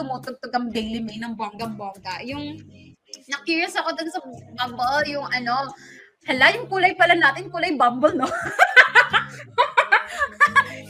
tumutugtog 0.00 0.48
ang 0.56 0.72
Daily 0.72 1.04
Mail 1.04 1.20
ng 1.20 1.36
bonggang-bongga. 1.36 2.24
Yung, 2.24 2.56
na-curious 3.28 3.76
ako 3.76 3.92
dun 4.00 4.08
sa 4.08 4.20
Bumble, 4.56 5.12
yung 5.12 5.28
ano, 5.28 5.68
hala, 6.24 6.56
yung 6.56 6.68
kulay 6.72 6.96
pala 6.96 7.12
natin, 7.12 7.52
kulay 7.52 7.76
Bumble, 7.76 8.16
no? 8.16 8.28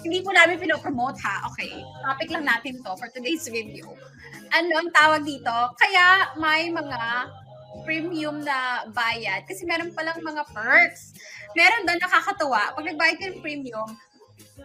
Hindi 0.07 0.23
po 0.23 0.31
namin 0.31 0.63
pinopromote 0.63 1.19
ha. 1.27 1.51
Okay, 1.53 1.75
topic 2.07 2.31
lang 2.31 2.47
natin 2.47 2.79
to 2.81 2.95
for 2.95 3.11
today's 3.11 3.47
video. 3.51 3.93
Ano 4.55 4.79
ang 4.79 4.91
tawag 4.95 5.27
dito? 5.27 5.53
Kaya 5.75 6.35
may 6.39 6.71
mga 6.71 6.99
premium 7.87 8.43
na 8.43 8.87
bayad 8.91 9.47
kasi 9.47 9.65
meron 9.65 9.95
palang 9.95 10.19
mga 10.21 10.43
perks. 10.51 11.15
Meron 11.55 11.87
doon 11.87 12.01
nakakatuwa. 12.03 12.75
Pag 12.75 12.87
nagbayad 12.87 13.17
ka 13.19 13.27
ng 13.31 13.43
premium, 13.43 13.89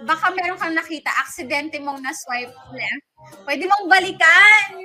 baka 0.04 0.34
meron 0.36 0.60
kang 0.60 0.76
nakita, 0.76 1.10
aksidente 1.24 1.80
mong 1.80 2.04
na-swipe 2.04 2.54
left, 2.76 3.06
pwede 3.48 3.64
mong 3.66 3.86
balikan. 3.88 4.68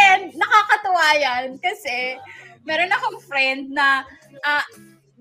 And 0.00 0.32
nakakatuwa 0.32 1.06
yan 1.20 1.46
kasi 1.60 2.16
meron 2.64 2.92
akong 2.92 3.18
friend 3.24 3.72
na 3.72 4.04
uh, 4.44 4.64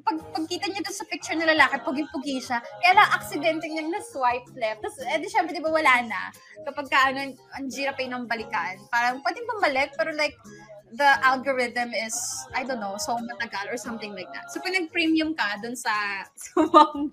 pag 0.08 0.18
pagkita 0.32 0.72
niya 0.72 0.84
doon 0.88 0.98
sa 1.04 1.10
picture 1.12 1.36
ng 1.36 1.52
lalaki, 1.52 1.84
pugi-pugi 1.84 2.40
siya. 2.40 2.64
Kaya 2.64 2.96
lang, 2.96 3.12
aksidente 3.12 3.68
niyang 3.68 3.92
na-swipe 3.92 4.56
left. 4.56 4.80
Tapos, 4.80 5.04
eh, 5.04 5.20
di 5.20 5.28
syempre, 5.28 5.52
di 5.52 5.60
ba, 5.60 5.68
wala 5.68 6.00
na. 6.08 6.32
Kapag 6.64 6.88
ka, 6.88 7.12
ano, 7.12 7.36
ang 7.36 7.68
girapay 7.68 8.08
ng 8.08 8.24
balikan. 8.24 8.80
Parang, 8.88 9.20
pwedeng 9.20 9.48
bumalik, 9.52 9.92
pero 10.00 10.16
like, 10.16 10.40
the 10.94 11.10
algorithm 11.25 11.91
is, 11.91 12.15
I 12.56 12.63
don't 12.63 12.79
know, 12.79 12.96
so 12.98 13.17
matagal 13.20 13.74
or 13.74 13.77
something 13.77 14.15
like 14.15 14.32
that. 14.32 14.51
So, 14.51 14.63
kung 14.63 14.72
nag-premium 14.72 15.36
ka 15.36 15.60
dun 15.60 15.75
sa, 15.75 15.91
Bumble, 16.56 17.12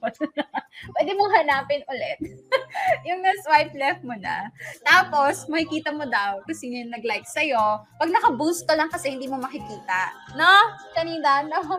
pwede 0.95 1.11
mong 1.17 1.33
hanapin 1.35 1.83
ulit. 1.91 2.19
yung 3.09 3.21
na-swipe 3.23 3.75
left 3.75 4.07
mo 4.07 4.15
na. 4.15 4.51
Tapos, 4.87 5.51
makikita 5.51 5.91
mo 5.91 6.07
daw 6.07 6.39
kung 6.47 6.55
sino 6.55 6.79
yung 6.87 6.95
nag-like 6.95 7.27
sa'yo. 7.27 7.83
Pag 7.99 8.11
naka-boost 8.15 8.67
ka 8.69 8.79
lang 8.79 8.91
kasi 8.91 9.11
hindi 9.11 9.27
mo 9.27 9.43
makikita. 9.43 10.15
No? 10.39 10.51
Kanina, 10.95 11.43
no? 11.43 11.59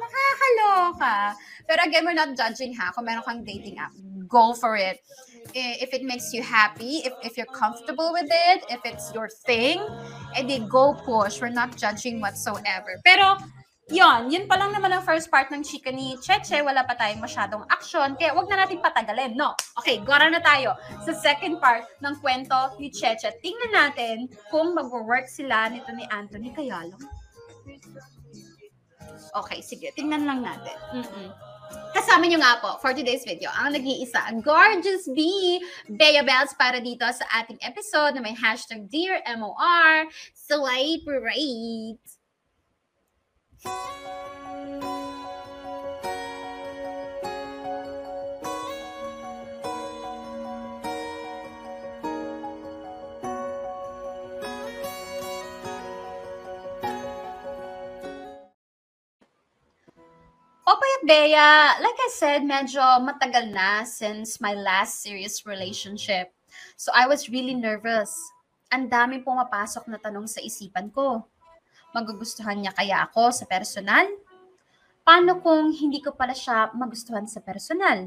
Nakakaloka. 0.00 1.36
Pero 1.70 1.80
again, 1.86 2.02
we're 2.02 2.18
not 2.18 2.34
judging 2.34 2.74
ha. 2.74 2.90
Kung 2.90 3.06
meron 3.06 3.22
kang 3.22 3.46
dating 3.46 3.78
app, 3.78 3.94
go 4.30 4.54
for 4.54 4.78
it 4.78 5.02
if 5.54 5.92
it 5.92 6.02
makes 6.02 6.32
you 6.32 6.42
happy, 6.42 7.02
if, 7.04 7.12
if 7.22 7.36
you're 7.36 7.50
comfortable 7.54 8.12
with 8.12 8.28
it, 8.30 8.64
if 8.70 8.80
it's 8.84 9.12
your 9.14 9.28
thing, 9.46 9.80
edi 10.38 10.60
go 10.68 10.94
push. 10.94 11.40
We're 11.40 11.50
not 11.50 11.76
judging 11.76 12.20
whatsoever. 12.20 13.00
Pero, 13.04 13.36
yon, 13.90 14.30
yun 14.30 14.46
pa 14.46 14.56
lang 14.56 14.72
naman 14.72 14.94
ang 14.94 15.02
first 15.02 15.30
part 15.30 15.50
ng 15.50 15.62
chika 15.62 15.90
ni 15.90 16.14
Cheche. 16.22 16.62
Wala 16.62 16.86
pa 16.86 16.94
tayong 16.94 17.22
masyadong 17.22 17.66
action. 17.70 18.14
Kaya 18.14 18.34
wag 18.34 18.46
na 18.46 18.62
natin 18.64 18.78
patagalin, 18.78 19.34
no? 19.34 19.54
Okay, 19.82 19.98
gora 20.06 20.30
na 20.30 20.38
tayo 20.38 20.78
sa 21.02 21.12
second 21.14 21.58
part 21.58 21.84
ng 21.98 22.14
kwento 22.22 22.78
ni 22.78 22.90
Cheche. 22.94 23.34
Tingnan 23.42 23.72
natin 23.74 24.30
kung 24.48 24.74
mag-work 24.74 25.26
sila 25.26 25.68
nito 25.68 25.90
ni 25.90 26.06
Anthony 26.10 26.54
kaya 26.54 26.86
lang. 26.86 27.02
Okay, 29.30 29.62
sige. 29.62 29.94
Tingnan 29.94 30.26
lang 30.26 30.42
natin. 30.42 30.76
Mm-mm. 30.90 31.49
Kasama 31.94 32.26
nyo 32.26 32.38
nga 32.38 32.58
po 32.62 32.78
for 32.78 32.94
today's 32.94 33.26
video 33.26 33.50
ang 33.54 33.74
nag-iisa, 33.74 34.22
Gorgeous 34.40 35.10
Bee, 35.10 35.58
Bea 35.90 36.22
Bells 36.22 36.54
para 36.54 36.78
dito 36.78 37.04
sa 37.10 37.26
ating 37.42 37.58
episode 37.62 38.14
na 38.14 38.22
may 38.22 38.34
hashtag 38.34 38.86
Dear 38.86 39.18
MOR, 39.36 40.06
Celebrate! 40.32 42.00
Popoy 43.60 45.09
at 61.00 61.08
Bea, 61.08 61.80
like 61.80 61.96
I 61.96 62.10
said, 62.12 62.44
medyo 62.44 62.84
matagal 63.00 63.48
na 63.48 63.88
since 63.88 64.36
my 64.36 64.52
last 64.52 65.00
serious 65.00 65.48
relationship. 65.48 66.28
So 66.76 66.92
I 66.92 67.08
was 67.08 67.32
really 67.32 67.56
nervous. 67.56 68.12
Ang 68.68 68.92
daming 68.92 69.24
pumapasok 69.24 69.88
na 69.88 69.96
tanong 69.96 70.28
sa 70.28 70.44
isipan 70.44 70.92
ko. 70.92 71.24
Magugustuhan 71.96 72.60
niya 72.60 72.76
kaya 72.76 73.08
ako 73.08 73.32
sa 73.32 73.48
personal? 73.48 74.06
Paano 75.00 75.40
kung 75.40 75.72
hindi 75.72 76.04
ko 76.04 76.12
pala 76.12 76.36
siya 76.36 76.68
magustuhan 76.76 77.24
sa 77.24 77.40
personal? 77.40 78.06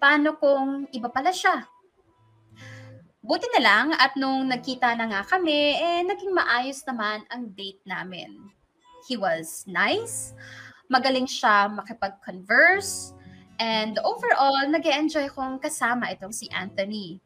Paano 0.00 0.40
kung 0.40 0.88
iba 0.96 1.12
pala 1.12 1.28
siya? 1.28 1.68
Buti 3.20 3.46
na 3.54 3.60
lang 3.62 3.86
at 3.94 4.16
nung 4.16 4.48
nagkita 4.48 4.96
na 4.96 5.06
nga 5.12 5.22
kami, 5.28 5.76
eh 5.76 6.00
naging 6.08 6.32
maayos 6.34 6.82
naman 6.88 7.22
ang 7.28 7.52
date 7.52 7.84
namin. 7.84 8.50
He 9.06 9.14
was 9.14 9.62
nice, 9.68 10.34
magaling 10.92 11.24
siya 11.24 11.72
makipag-converse, 11.72 13.16
and 13.56 13.96
overall, 14.04 14.68
nag 14.68 14.84
enjoy 14.84 15.32
kong 15.32 15.56
kasama 15.56 16.12
itong 16.12 16.36
si 16.36 16.52
Anthony. 16.52 17.16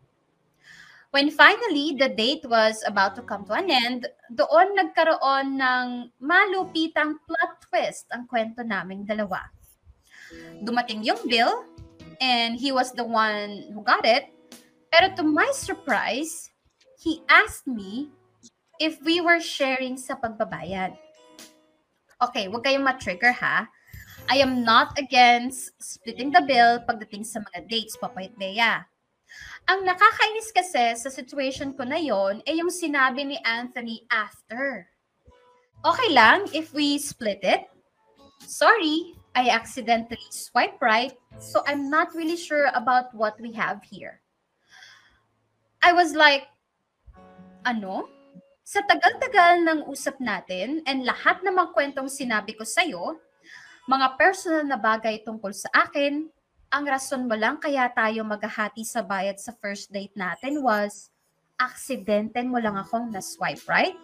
When 1.11 1.33
finally 1.33 1.97
the 1.97 2.13
date 2.13 2.45
was 2.45 2.85
about 2.87 3.17
to 3.17 3.25
come 3.27 3.43
to 3.49 3.57
an 3.57 3.73
end, 3.73 4.07
doon 4.31 4.77
nagkaroon 4.79 5.59
ng 5.59 5.87
malupitang 6.23 7.19
plot 7.25 7.53
twist 7.67 8.07
ang 8.15 8.29
kwento 8.29 8.63
naming 8.63 9.03
dalawa. 9.03 9.49
Dumating 10.61 11.03
yung 11.03 11.23
bill, 11.27 11.65
and 12.21 12.55
he 12.55 12.71
was 12.71 12.93
the 12.93 13.07
one 13.07 13.71
who 13.73 13.81
got 13.81 14.05
it, 14.05 14.29
pero 14.93 15.09
to 15.17 15.25
my 15.25 15.49
surprise, 15.57 16.53
he 17.01 17.25
asked 17.33 17.65
me 17.65 18.13
if 18.77 19.01
we 19.01 19.25
were 19.25 19.41
sharing 19.41 19.97
sa 19.97 20.21
pagbabayad. 20.21 21.01
Okay, 22.17 22.49
huwag 22.49 22.65
kayong 22.65 22.87
ma-trigger 22.87 23.33
ha. 23.33 23.69
I 24.27 24.41
am 24.41 24.65
not 24.65 24.97
against 24.97 25.77
splitting 25.77 26.33
the 26.33 26.41
bill 26.43 26.81
pagdating 26.89 27.29
sa 27.29 27.45
mga 27.45 27.69
dates, 27.69 27.95
Papayat 28.01 28.33
Bea. 28.41 28.83
Ang 29.69 29.85
nakakainis 29.85 30.49
kasi 30.55 30.97
sa 30.97 31.11
situation 31.13 31.77
ko 31.77 31.85
na 31.85 32.01
yon 32.01 32.41
ay 32.49 32.63
yung 32.63 32.73
sinabi 32.73 33.27
ni 33.27 33.39
Anthony 33.45 34.09
after. 34.09 34.89
Okay 35.85 36.11
lang 36.11 36.49
if 36.57 36.73
we 36.73 36.97
split 36.97 37.45
it. 37.45 37.69
Sorry, 38.47 39.13
I 39.37 39.53
accidentally 39.53 40.25
swipe 40.33 40.81
right, 40.81 41.13
so 41.37 41.61
I'm 41.69 41.93
not 41.93 42.17
really 42.17 42.41
sure 42.41 42.73
about 42.73 43.13
what 43.13 43.37
we 43.37 43.53
have 43.53 43.85
here. 43.85 44.25
I 45.85 45.93
was 45.93 46.17
like, 46.17 46.49
ano? 47.69 48.09
Sa 48.67 48.83
tagal-tagal 48.83 49.63
ng 49.63 49.81
usap 49.87 50.19
natin 50.19 50.83
and 50.91 51.07
lahat 51.07 51.39
ng 51.47 51.55
mga 51.55 51.71
kwentong 51.71 52.11
sinabi 52.11 52.51
ko 52.51 52.67
sa'yo, 52.67 53.15
mga 53.87 54.19
personal 54.19 54.67
na 54.67 54.75
bagay 54.75 55.23
tungkol 55.23 55.55
sa 55.55 55.71
akin, 55.71 56.27
ang 56.75 56.83
rason 56.83 57.31
mo 57.31 57.39
lang 57.39 57.63
kaya 57.63 57.87
tayo 57.95 58.27
maghahati 58.27 58.83
sa 58.83 59.07
bayad 59.07 59.39
sa 59.39 59.55
first 59.63 59.95
date 59.95 60.11
natin 60.19 60.67
was, 60.67 61.15
aksidenten 61.63 62.51
mo 62.51 62.59
lang 62.59 62.75
akong 62.75 63.07
na-swipe 63.15 63.63
right? 63.71 63.95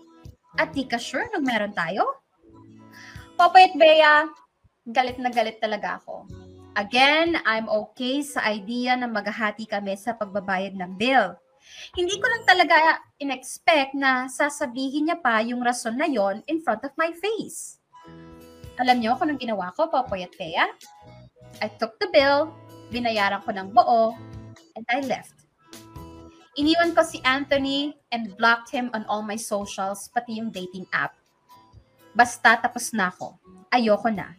At 0.55 0.71
di 0.71 0.87
ka 0.87 0.95
sure 0.95 1.27
nung 1.35 1.43
meron 1.43 1.75
tayo? 1.75 2.23
Popet 3.35 3.75
Bea, 3.75 4.31
galit 4.87 5.19
na 5.19 5.35
galit 5.35 5.59
talaga 5.59 5.99
ako. 5.99 6.31
Again, 6.79 7.35
I'm 7.43 7.67
okay 7.67 8.23
sa 8.23 8.47
idea 8.47 8.95
na 8.95 9.11
maghahati 9.11 9.67
kami 9.67 9.99
sa 9.99 10.15
pagbabayad 10.15 10.79
ng 10.79 10.95
bill. 10.95 11.35
Hindi 11.93 12.17
ko 12.17 12.27
lang 12.27 12.45
talaga 12.49 12.77
in-expect 13.21 13.93
na 13.93 14.27
sasabihin 14.27 15.11
niya 15.11 15.19
pa 15.21 15.45
yung 15.45 15.61
rason 15.61 15.97
na 15.97 16.09
yon 16.09 16.41
in 16.49 16.65
front 16.65 16.81
of 16.85 16.93
my 16.97 17.13
face. 17.13 17.83
Alam 18.81 19.05
niyo 19.05 19.15
kung 19.21 19.29
anong 19.29 19.43
ginawa 19.43 19.69
ko, 19.77 19.93
Popoy 19.93 20.25
at 20.25 20.33
Thea? 20.33 20.67
I 21.61 21.69
took 21.77 22.01
the 22.01 22.09
bill, 22.09 22.49
binayaran 22.89 23.45
ko 23.45 23.53
ng 23.53 23.69
buo, 23.77 24.17
and 24.75 24.85
I 24.89 25.05
left. 25.05 25.37
Iniwan 26.57 26.93
ko 26.93 27.05
si 27.05 27.21
Anthony 27.25 27.97
and 28.13 28.37
blocked 28.37 28.73
him 28.73 28.93
on 28.93 29.05
all 29.09 29.25
my 29.25 29.37
socials, 29.37 30.09
pati 30.13 30.41
yung 30.41 30.53
dating 30.53 30.85
app. 30.93 31.17
Basta 32.13 32.61
tapos 32.61 32.93
na 32.93 33.09
ako. 33.09 33.41
Ayoko 33.73 34.13
na. 34.13 34.37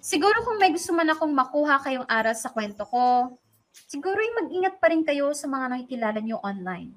Siguro 0.00 0.40
kung 0.40 0.56
may 0.56 0.72
gusto 0.72 0.96
man 0.96 1.12
akong 1.12 1.32
makuha 1.32 1.84
kayong 1.84 2.08
aral 2.08 2.32
sa 2.32 2.48
kwento 2.48 2.88
ko, 2.88 3.36
siguro 3.72 4.18
yung 4.18 4.46
mag-ingat 4.46 4.76
pa 4.80 4.92
rin 4.92 5.02
kayo 5.06 5.32
sa 5.32 5.48
mga 5.48 5.72
nakikilala 5.72 6.20
niyo 6.20 6.40
online. 6.44 6.92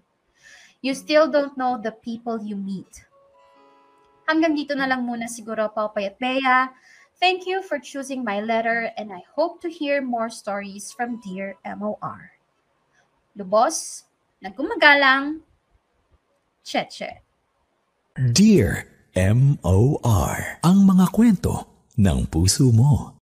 You 0.82 0.98
still 0.98 1.30
don't 1.30 1.54
know 1.56 1.78
the 1.78 1.94
people 1.94 2.42
you 2.42 2.58
meet. 2.58 3.06
Hanggang 4.25 4.58
dito 4.58 4.74
na 4.74 4.90
lang 4.90 5.06
muna 5.06 5.30
siguro, 5.30 5.70
Paupay 5.70 6.10
at 6.10 6.18
Bea. 6.18 6.74
Thank 7.22 7.46
you 7.46 7.62
for 7.62 7.78
choosing 7.78 8.25
my 8.25 8.42
letter 8.42 8.90
and 8.98 9.13
I 9.13 9.22
hope 9.38 9.62
to 9.62 9.70
hear 9.70 10.01
more 10.01 10.34
stories 10.34 10.90
from 10.90 11.22
Dear 11.22 11.54
MOR. 11.62 12.34
Lubos, 13.38 14.10
nagkumagalang, 14.42 15.46
Cheche. 16.66 17.22
Dear 18.18 18.90
M.O.R. 19.13 20.63
Ang 20.66 20.78
mga 20.88 21.06
kwento 21.13 21.54
ng 22.00 22.25
puso 22.25 22.74
mo. 22.74 23.21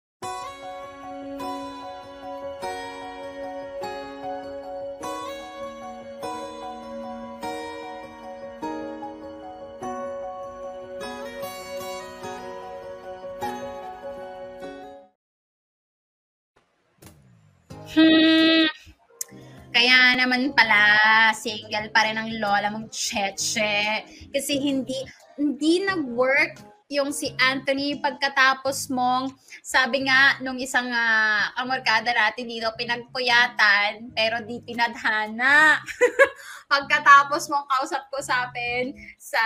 Pala, 20.66 21.30
single 21.38 21.94
pa 21.94 22.10
rin 22.10 22.18
ang 22.18 22.30
lola 22.42 22.74
mong 22.74 22.90
cheche. 22.90 24.02
Kasi 24.34 24.58
hindi, 24.58 24.98
hindi 25.38 25.86
nag-work 25.86 26.74
yung 26.90 27.10
si 27.10 27.34
Anthony 27.42 27.98
pagkatapos 27.98 28.94
mong 28.94 29.34
sabi 29.66 30.06
nga 30.06 30.38
nung 30.46 30.62
isang 30.62 30.86
uh, 30.86 31.50
amorkada 31.58 32.14
natin 32.14 32.46
dito 32.46 32.70
pinagpuyatan 32.78 34.14
pero 34.14 34.46
di 34.46 34.62
pinadhana 34.62 35.82
pagkatapos 36.72 37.50
mong 37.50 37.66
kausap-kusapin 37.66 38.94
sa 39.18 39.42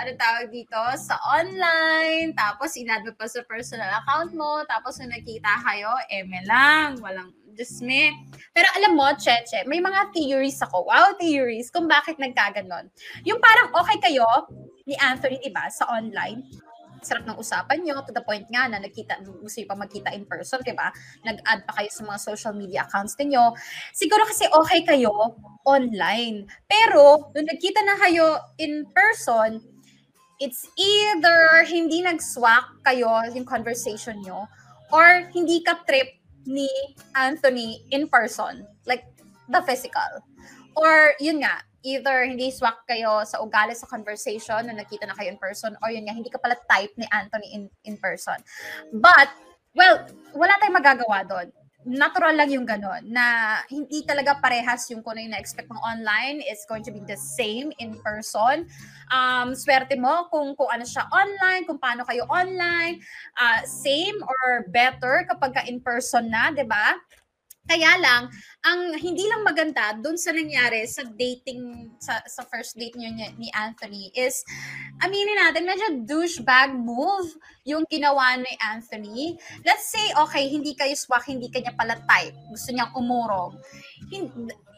ano 0.00 0.16
tawag 0.16 0.48
dito 0.48 0.80
sa 0.96 1.20
online 1.36 2.32
tapos 2.32 2.72
inad 2.80 3.04
mo 3.04 3.12
pa 3.12 3.28
sa 3.28 3.44
personal 3.44 4.00
account 4.00 4.32
mo 4.32 4.64
tapos 4.64 4.96
nung 5.04 5.12
nakita 5.12 5.60
kayo 5.60 5.92
eme 6.08 6.40
lang 6.48 6.96
walang 7.04 7.28
just 7.56 7.82
me. 7.82 8.12
Pero 8.54 8.66
alam 8.78 8.94
mo, 8.94 9.06
Cheche, 9.16 9.66
may 9.66 9.78
mga 9.78 10.10
theories 10.14 10.58
ako. 10.62 10.86
Wow, 10.86 11.14
theories 11.18 11.70
kung 11.70 11.86
bakit 11.86 12.18
nagkaganon. 12.18 12.90
Yung 13.26 13.38
parang 13.38 13.72
okay 13.74 13.98
kayo 13.98 14.26
ni 14.86 14.98
Anthony, 14.98 15.38
di 15.38 15.52
ba, 15.54 15.70
sa 15.70 15.86
online, 15.90 16.42
sarap 17.00 17.24
ng 17.24 17.40
usapan 17.40 17.80
nyo, 17.80 18.04
to 18.04 18.12
the 18.12 18.20
point 18.20 18.44
nga 18.52 18.68
na 18.68 18.76
nagkita, 18.76 19.24
gusto 19.24 19.64
pa 19.64 19.76
magkita 19.76 20.12
in 20.12 20.28
person, 20.28 20.60
di 20.60 20.76
ba? 20.76 20.92
Nag-add 21.24 21.64
pa 21.64 21.72
kayo 21.80 21.88
sa 21.88 22.02
mga 22.04 22.18
social 22.20 22.54
media 22.54 22.84
accounts 22.84 23.16
niyo. 23.20 23.56
Siguro 23.96 24.28
kasi 24.28 24.44
okay 24.52 24.84
kayo 24.84 25.12
online. 25.64 26.44
Pero, 26.68 27.32
nung 27.32 27.48
nagkita 27.48 27.80
na 27.84 27.96
kayo 27.96 28.36
in 28.60 28.84
person, 28.92 29.64
it's 30.40 30.68
either 30.76 31.64
hindi 31.68 32.04
nag-swak 32.04 32.84
kayo 32.84 33.08
yung 33.32 33.48
conversation 33.48 34.20
nyo, 34.24 34.48
or 34.92 35.28
hindi 35.32 35.64
ka 35.64 35.80
trip 35.88 36.19
ni 36.46 36.68
Anthony 37.16 37.84
in 37.90 38.08
person, 38.08 38.66
like 38.86 39.04
the 39.48 39.60
physical. 39.62 40.24
Or 40.76 41.12
yun 41.20 41.42
nga, 41.42 41.60
either 41.82 42.24
hindi 42.24 42.52
swak 42.52 42.84
kayo 42.88 43.24
sa 43.24 43.40
ugali 43.40 43.72
sa 43.72 43.88
conversation 43.88 44.68
na 44.68 44.76
nakita 44.76 45.08
na 45.08 45.16
kayo 45.16 45.32
in 45.32 45.40
person 45.40 45.76
or 45.80 45.90
yun 45.90 46.04
nga, 46.04 46.14
hindi 46.16 46.28
ka 46.28 46.38
pala 46.38 46.56
type 46.68 46.92
ni 46.96 47.08
Anthony 47.12 47.48
in, 47.52 47.62
in 47.84 47.96
person. 47.96 48.36
But, 48.92 49.32
well, 49.74 50.04
wala 50.36 50.56
tayong 50.60 50.76
magagawa 50.76 51.24
doon 51.28 51.48
natural 51.90 52.38
lang 52.38 52.54
yung 52.54 52.62
ganon, 52.62 53.02
na 53.10 53.58
hindi 53.66 54.06
talaga 54.06 54.38
parehas 54.38 54.86
yung 54.94 55.02
kung 55.02 55.18
ano 55.18 55.26
yung 55.26 55.34
na-expect 55.34 55.66
mo 55.66 55.82
online 55.82 56.38
is 56.46 56.62
going 56.70 56.86
to 56.86 56.94
be 56.94 57.02
the 57.02 57.18
same 57.18 57.74
in 57.82 57.98
person. 57.98 58.70
Um, 59.10 59.58
swerte 59.58 59.98
mo 59.98 60.30
kung, 60.30 60.54
kung 60.54 60.70
ano 60.70 60.86
siya 60.86 61.10
online, 61.10 61.66
kung 61.66 61.82
paano 61.82 62.06
kayo 62.06 62.30
online, 62.30 63.02
uh, 63.34 63.66
same 63.66 64.14
or 64.22 64.70
better 64.70 65.26
kapag 65.26 65.50
ka 65.50 65.62
in 65.66 65.82
person 65.82 66.30
na, 66.30 66.54
di 66.54 66.62
ba? 66.62 66.94
Kaya 67.70 68.02
lang, 68.02 68.26
ang 68.66 68.98
hindi 68.98 69.30
lang 69.30 69.46
maganda 69.46 69.94
doon 69.94 70.18
sa 70.18 70.34
nangyari 70.34 70.82
sa 70.90 71.06
dating, 71.06 71.94
sa, 72.02 72.18
sa 72.26 72.42
first 72.50 72.74
date 72.74 72.98
niyo 72.98 73.14
ni, 73.14 73.46
ni 73.46 73.48
Anthony 73.54 74.10
is, 74.10 74.42
aminin 74.98 75.38
natin, 75.38 75.70
medyo 75.70 75.86
douchebag 76.02 76.74
move 76.74 77.30
yung 77.62 77.86
ginawa 77.86 78.34
ni 78.42 78.50
Anthony. 78.58 79.38
Let's 79.62 79.86
say, 79.86 80.02
okay, 80.18 80.50
hindi 80.50 80.74
kayo 80.74 80.98
swak, 80.98 81.30
hindi 81.30 81.46
kanya 81.46 81.70
pala 81.78 81.94
type. 82.10 82.34
Gusto 82.50 82.74
niyang 82.74 82.90
umurong. 82.90 83.54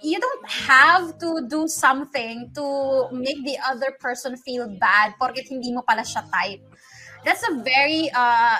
You 0.04 0.20
don't 0.20 0.46
have 0.68 1.16
to 1.24 1.48
do 1.48 1.72
something 1.72 2.52
to 2.52 2.64
make 3.08 3.40
the 3.40 3.56
other 3.64 3.96
person 3.96 4.36
feel 4.36 4.68
bad 4.68 5.16
porket 5.16 5.48
hindi 5.48 5.72
mo 5.72 5.80
pala 5.80 6.04
siya 6.04 6.28
type. 6.28 6.60
That's 7.24 7.40
a 7.46 7.56
very 7.62 8.10
uh, 8.12 8.58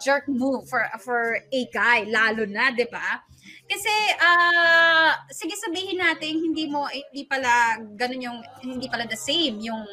jerk 0.00 0.28
move 0.28 0.68
for 0.68 0.86
for 1.00 1.40
a 1.52 1.60
guy 1.72 2.04
lalo 2.08 2.44
na 2.48 2.72
'di 2.72 2.86
ba? 2.88 3.24
Kasi 3.64 3.94
uh, 4.20 5.12
sige 5.32 5.56
sabihin 5.56 5.96
natin 5.96 6.36
hindi 6.36 6.68
mo 6.68 6.84
hindi 6.84 7.24
pala 7.24 7.80
ganun 7.96 8.20
yung 8.20 8.38
hindi 8.60 8.92
pala 8.92 9.08
the 9.08 9.16
same 9.16 9.56
yung 9.64 9.84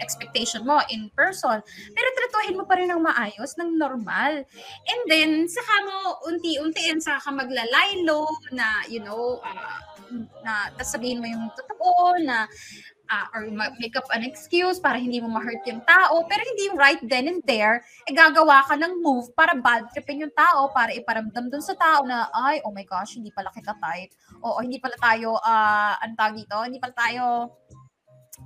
expectation 0.00 0.64
mo 0.64 0.80
in 0.88 1.12
person. 1.12 1.60
Pero 1.92 2.08
tratuhin 2.16 2.56
mo 2.56 2.64
pa 2.64 2.80
rin 2.80 2.88
ng 2.88 3.04
maayos 3.04 3.52
ng 3.60 3.76
normal. 3.76 4.48
And 4.88 5.00
then 5.12 5.44
saka 5.44 5.74
mo 5.84 6.24
unti-unti 6.24 6.88
and 6.88 7.04
saka 7.04 7.28
maglalaylo 7.28 8.32
na 8.56 8.88
you 8.88 9.04
know 9.04 9.44
uh, 9.44 9.80
na 10.40 10.72
sabihin 10.80 11.20
mo 11.20 11.28
yung 11.28 11.52
totoo 11.52 12.16
na 12.24 12.48
uh, 13.08 13.26
or 13.34 13.48
make 13.80 13.96
up 13.96 14.06
an 14.12 14.22
excuse 14.22 14.78
para 14.78 15.00
hindi 15.00 15.18
mo 15.18 15.32
ma-hurt 15.32 15.64
yung 15.64 15.80
tao, 15.84 16.24
pero 16.28 16.44
hindi 16.44 16.68
yung 16.68 16.78
right 16.78 17.00
then 17.08 17.26
and 17.26 17.42
there, 17.48 17.80
eh 18.04 18.14
gagawa 18.14 18.64
ka 18.68 18.76
ng 18.76 19.00
move 19.00 19.32
para 19.32 19.56
bad 19.56 19.88
tripin 19.92 20.28
yung 20.28 20.34
tao, 20.36 20.68
para 20.70 20.92
iparamdam 20.92 21.48
dun 21.48 21.64
sa 21.64 21.74
tao 21.74 22.04
na, 22.04 22.28
ay, 22.32 22.60
oh 22.62 22.72
my 22.72 22.84
gosh, 22.84 23.16
hindi 23.16 23.32
pala 23.32 23.48
kita 23.50 23.74
type. 23.80 24.12
O, 24.44 24.56
oh, 24.56 24.60
hindi 24.60 24.78
pala 24.78 24.94
tayo, 25.00 25.40
uh, 25.40 25.94
ano 25.98 26.12
tawag 26.14 26.36
dito? 26.36 26.56
Hindi 26.60 26.78
pala 26.78 26.94
tayo, 26.94 27.24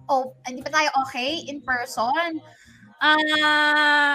oh, 0.09 0.25
hindi 0.47 0.63
pa 0.63 0.71
tayo 0.71 0.89
okay 1.05 1.47
in 1.51 1.61
person. 1.61 2.39
Ah, 3.03 3.19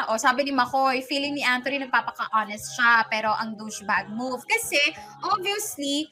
uh, 0.08 0.16
oh, 0.16 0.20
sabi 0.20 0.48
ni 0.48 0.56
Makoy, 0.56 1.04
feeling 1.04 1.36
ni 1.36 1.44
Anthony 1.44 1.76
nagpapaka-honest 1.84 2.80
siya, 2.80 3.04
pero 3.12 3.36
ang 3.36 3.60
douchebag 3.60 4.08
move. 4.16 4.40
Kasi, 4.48 4.80
obviously, 5.28 6.08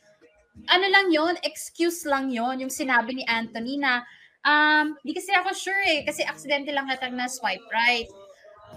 ano 0.67 0.85
lang 0.87 1.07
yon 1.11 1.35
excuse 1.43 2.07
lang 2.07 2.31
yon 2.31 2.63
yung 2.63 2.71
sinabi 2.71 3.15
ni 3.15 3.23
Anthony 3.27 3.79
na 3.79 4.03
Um, 4.45 4.93
di 5.01 5.17
kasi 5.17 5.33
ako 5.33 5.57
sure 5.57 5.83
eh, 5.89 6.05
kasi 6.05 6.21
accidentally 6.21 6.77
lang 6.77 6.85
natag 6.85 7.17
na 7.17 7.25
swipe 7.25 7.65
right. 7.73 8.05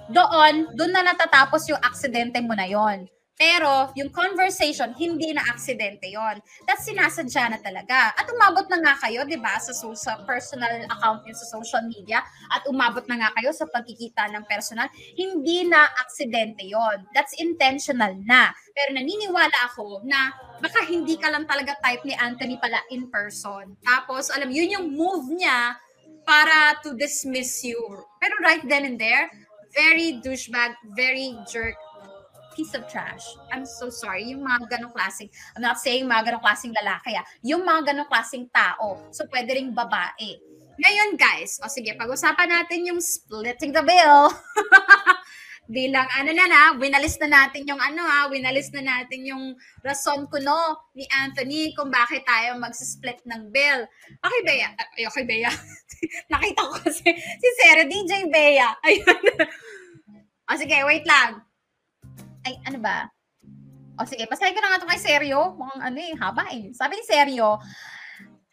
doon, 0.09 0.72
doon 0.72 0.92
na 0.96 1.04
natatapos 1.12 1.68
yung 1.68 1.81
aksidente 1.85 2.40
mo 2.40 2.57
na 2.57 2.64
yon. 2.64 3.04
Pero 3.38 3.94
yung 3.94 4.11
conversation, 4.11 4.90
hindi 4.98 5.31
na 5.31 5.46
aksidente 5.46 6.11
yon. 6.11 6.42
That's 6.66 6.90
sinasadya 6.90 7.55
na 7.55 7.59
talaga. 7.62 8.11
At 8.18 8.27
umabot 8.27 8.66
na 8.66 8.83
nga 8.83 8.94
kayo, 9.07 9.22
di 9.22 9.38
ba, 9.38 9.55
sa, 9.62 9.70
so- 9.70 9.94
sa 9.94 10.27
personal 10.27 10.83
account 10.90 11.22
niyo 11.22 11.38
sa 11.38 11.46
social 11.55 11.87
media, 11.87 12.18
at 12.51 12.66
umabot 12.66 13.07
na 13.07 13.22
nga 13.22 13.31
kayo 13.38 13.55
sa 13.55 13.70
pagkikita 13.70 14.27
ng 14.35 14.42
personal, 14.51 14.90
hindi 15.14 15.70
na 15.70 15.87
aksidente 16.03 16.66
yon. 16.66 17.07
That's 17.14 17.38
intentional 17.38 18.18
na. 18.27 18.51
Pero 18.74 18.98
naniniwala 18.98 19.70
ako 19.70 20.03
na 20.03 20.35
baka 20.59 20.83
hindi 20.90 21.14
ka 21.14 21.31
lang 21.31 21.46
talaga 21.46 21.79
type 21.79 22.03
ni 22.03 22.18
Anthony 22.18 22.59
pala 22.59 22.83
in 22.90 23.07
person. 23.07 23.79
Tapos, 23.87 24.35
alam, 24.35 24.51
yun 24.51 24.74
yung 24.74 24.87
move 24.98 25.31
niya 25.31 25.79
para 26.27 26.74
to 26.83 26.98
dismiss 26.98 27.62
you. 27.62 27.79
Pero 28.18 28.35
right 28.42 28.66
then 28.66 28.83
and 28.83 28.98
there, 28.98 29.31
very 29.72 30.18
douchebag, 30.20 30.74
very 30.92 31.38
jerk, 31.46 31.79
piece 32.59 32.75
of 32.75 32.83
trash. 32.90 33.23
I'm 33.55 33.62
so 33.62 33.87
sorry. 33.87 34.27
Yung 34.35 34.42
mga 34.42 34.66
ganong 34.66 34.90
klaseng, 34.90 35.31
I'm 35.55 35.62
not 35.62 35.79
saying 35.79 36.11
mga 36.11 36.35
ganong 36.35 36.42
klaseng 36.42 36.75
lalaki 36.75 37.14
ah. 37.14 37.23
Yung 37.47 37.62
mga 37.62 37.94
ganong 37.94 38.11
klaseng 38.11 38.51
tao. 38.51 38.99
So, 39.14 39.31
pwede 39.31 39.55
ring 39.55 39.71
babae. 39.71 40.42
Ngayon, 40.83 41.14
guys, 41.14 41.62
o 41.62 41.71
sige, 41.71 41.94
pag-usapan 41.94 42.51
natin 42.51 42.90
yung 42.90 42.99
splitting 42.99 43.71
the 43.71 43.83
bill. 43.87 44.35
Bilang 45.68 46.09
ano 46.16 46.33
na 46.33 46.47
na, 46.49 46.62
winalis 46.81 47.21
na 47.21 47.29
natin 47.29 47.68
yung 47.68 47.79
ano 47.79 48.01
ha, 48.01 48.25
winalis 48.33 48.73
na 48.73 48.81
natin 48.81 49.21
yung 49.21 49.53
rason 49.85 50.25
kuno 50.27 50.88
ni 50.97 51.05
Anthony 51.12 51.77
kung 51.77 51.92
bakit 51.92 52.25
tayo 52.25 52.57
magsisplit 52.57 53.21
ng 53.29 53.53
bill. 53.53 53.85
Okay, 54.25 54.40
Bea. 54.49 54.73
Ay, 54.97 55.05
okay, 55.05 55.29
Bea. 55.29 55.53
Nakita 56.33 56.62
ko 56.64 56.73
kasi 56.73 57.12
si 57.12 57.49
Sarah 57.61 57.85
DJ 57.85 58.33
Bea. 58.33 58.71
Ayun. 58.81 59.23
o 60.49 60.57
sige, 60.57 60.79
wait 60.88 61.05
lang. 61.05 61.47
Ay, 62.48 62.56
ano 62.64 62.80
ba? 62.80 63.04
O 64.00 64.08
sige, 64.08 64.24
pasahin 64.24 64.56
ko 64.56 64.64
na 64.64 64.72
nga 64.72 64.80
ito 64.80 64.88
kay 64.88 65.00
Seryo. 65.04 65.52
Mukhang 65.52 65.84
ano 65.84 65.98
eh, 66.00 66.16
haba 66.16 66.48
eh. 66.48 66.72
Sabi 66.72 66.96
ni 66.96 67.04
Seryo, 67.04 67.61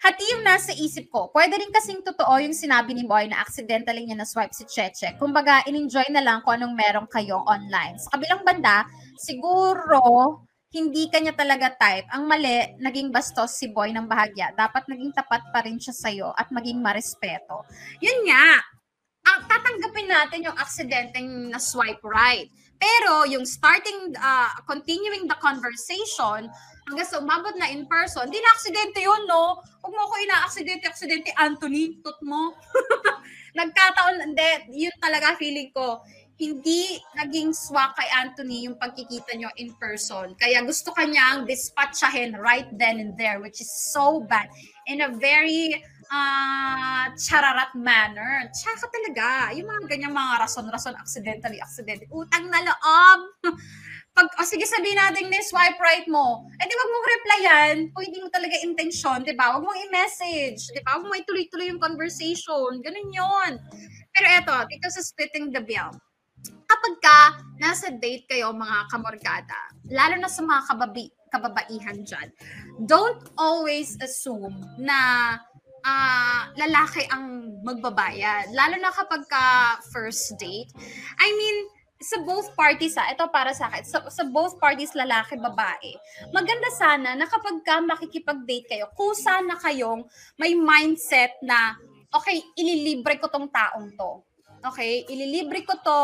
hati 0.04 0.24
yung 0.36 0.44
nasa 0.44 0.76
isip 0.76 1.08
ko. 1.08 1.32
Pwede 1.32 1.56
rin 1.56 1.72
kasing 1.72 2.04
totoo 2.04 2.36
yung 2.44 2.52
sinabi 2.52 2.92
ni 2.92 3.08
Boy 3.08 3.32
na 3.32 3.40
accidentally 3.40 4.04
niya 4.04 4.20
na-swipe 4.20 4.52
si 4.52 4.68
Cheche. 4.68 5.16
Kumbaga, 5.16 5.64
in-enjoy 5.64 6.12
na 6.12 6.20
lang 6.20 6.44
kung 6.44 6.60
anong 6.60 6.76
meron 6.76 7.08
kayo 7.08 7.40
online. 7.48 7.96
Sa 7.96 8.20
kabilang 8.20 8.44
banda, 8.44 8.84
siguro 9.16 10.44
hindi 10.76 11.08
kanya 11.08 11.32
talaga 11.32 11.72
type. 11.72 12.12
Ang 12.12 12.28
mali, 12.28 12.76
naging 12.84 13.16
bastos 13.16 13.56
si 13.56 13.72
Boy 13.72 13.96
ng 13.96 14.12
bahagya. 14.12 14.52
Dapat 14.60 14.92
naging 14.92 15.16
tapat 15.16 15.40
pa 15.56 15.64
rin 15.64 15.80
siya 15.80 15.96
sa'yo 15.96 16.36
at 16.36 16.52
maging 16.52 16.84
marespeto. 16.84 17.64
Yun 18.04 18.28
nga, 18.28 18.60
ang 19.26 19.40
tatanggapin 19.48 20.06
natin 20.12 20.46
yung 20.52 20.58
aksidenteng 20.60 21.48
na 21.48 21.64
swipe 21.64 22.04
right. 22.04 22.52
Pero 22.76 23.24
yung 23.26 23.48
starting, 23.48 24.14
uh, 24.20 24.52
continuing 24.68 25.28
the 25.28 25.38
conversation, 25.40 26.52
hanggang 26.86 27.08
sa 27.08 27.18
umabot 27.18 27.56
na 27.58 27.72
in 27.72 27.90
person, 27.90 28.30
di 28.30 28.38
na 28.38 28.52
aksidente 28.54 29.02
yun, 29.02 29.26
no? 29.26 29.58
Huwag 29.82 29.94
mo 29.94 30.04
ko 30.06 30.16
ina-aksidente, 30.22 30.86
aksidente, 30.86 31.34
Anthony, 31.34 31.98
tut 32.06 32.18
mo. 32.22 32.54
Nagkataon, 33.58 34.34
hindi, 34.34 34.50
yun 34.86 34.96
talaga 35.02 35.34
feeling 35.40 35.74
ko, 35.74 36.04
hindi 36.36 37.00
naging 37.16 37.56
swak 37.56 37.96
kay 37.96 38.12
Anthony 38.12 38.68
yung 38.68 38.76
pagkikita 38.76 39.40
nyo 39.40 39.48
in 39.56 39.72
person. 39.80 40.36
Kaya 40.36 40.68
gusto 40.68 40.92
kanyang 40.92 41.48
dispatchahin 41.48 42.36
right 42.36 42.68
then 42.76 43.00
and 43.00 43.16
there, 43.16 43.40
which 43.40 43.64
is 43.64 43.72
so 43.72 44.20
bad. 44.28 44.52
In 44.92 45.08
a 45.08 45.16
very 45.16 45.80
uh, 46.10 47.06
chararat 47.18 47.72
manner. 47.78 48.50
Tsaka 48.52 48.90
talaga, 48.90 49.54
yung 49.54 49.68
mga 49.70 49.84
ganyang 49.90 50.16
mga 50.16 50.46
rason-rason, 50.46 50.96
accidentally, 50.98 51.60
accidentally, 51.62 52.10
utang 52.12 52.50
na 52.50 52.62
loob. 52.66 53.20
Pag, 54.16 54.32
o 54.40 54.48
sige, 54.48 54.64
sabihin 54.64 54.96
natin 54.96 55.28
na 55.28 55.44
swipe 55.44 55.76
right 55.84 56.08
mo, 56.08 56.48
eh 56.56 56.64
di 56.64 56.72
wag 56.72 56.88
mong 56.88 57.08
replyan 57.12 57.76
kung 57.92 58.04
hindi 58.08 58.24
mo 58.24 58.32
talaga 58.32 58.56
intention, 58.64 59.28
di 59.28 59.36
ba? 59.36 59.60
Wag 59.60 59.68
mong 59.68 59.80
i-message, 59.92 60.72
di 60.72 60.80
ba? 60.88 60.96
Wag 60.96 61.04
mo 61.04 61.12
ituloy-tuloy 61.20 61.68
yung 61.68 61.84
conversation. 61.84 62.80
Ganun 62.80 63.12
yon. 63.12 63.52
Pero 64.16 64.26
eto, 64.40 64.56
dito 64.72 64.88
sa 64.88 65.04
splitting 65.04 65.52
the 65.52 65.60
bill, 65.60 65.92
kapag 66.64 66.96
ka 67.04 67.20
nasa 67.60 67.92
date 67.92 68.24
kayo 68.32 68.56
mga 68.56 68.88
kamorgada, 68.88 69.60
lalo 69.92 70.16
na 70.16 70.32
sa 70.32 70.48
mga 70.48 70.64
kababi, 70.64 71.12
kababaihan 71.36 72.00
dyan, 72.08 72.32
don't 72.88 73.20
always 73.36 74.00
assume 74.00 74.64
na 74.80 75.36
uh, 75.86 76.42
lalaki 76.58 77.06
ang 77.14 77.56
magbabayad. 77.62 78.50
Lalo 78.52 78.76
na 78.82 78.90
kapag 78.90 79.24
ka 79.30 79.78
first 79.94 80.34
date. 80.42 80.74
I 81.22 81.30
mean, 81.30 81.58
sa 82.02 82.20
both 82.26 82.52
parties 82.58 83.00
ha, 83.00 83.08
ito 83.14 83.24
para 83.32 83.56
sa 83.56 83.72
akin, 83.72 83.84
sa, 83.88 84.00
sa 84.12 84.24
both 84.28 84.60
parties, 84.60 84.92
lalaki, 84.98 85.40
babae, 85.40 85.96
maganda 86.36 86.68
sana 86.76 87.16
na 87.16 87.24
kapag 87.24 87.64
ka 87.64 87.80
makikipag-date 87.80 88.68
kayo, 88.68 88.92
kusa 88.94 89.40
na 89.46 89.56
kayong 89.56 90.04
may 90.36 90.54
mindset 90.54 91.40
na, 91.40 91.80
okay, 92.12 92.44
ililibre 92.60 93.16
ko 93.16 93.32
tong 93.32 93.48
taong 93.48 93.96
to. 93.96 94.12
Okay, 94.66 95.08
ililibre 95.08 95.64
ko 95.64 95.78
to, 95.80 96.00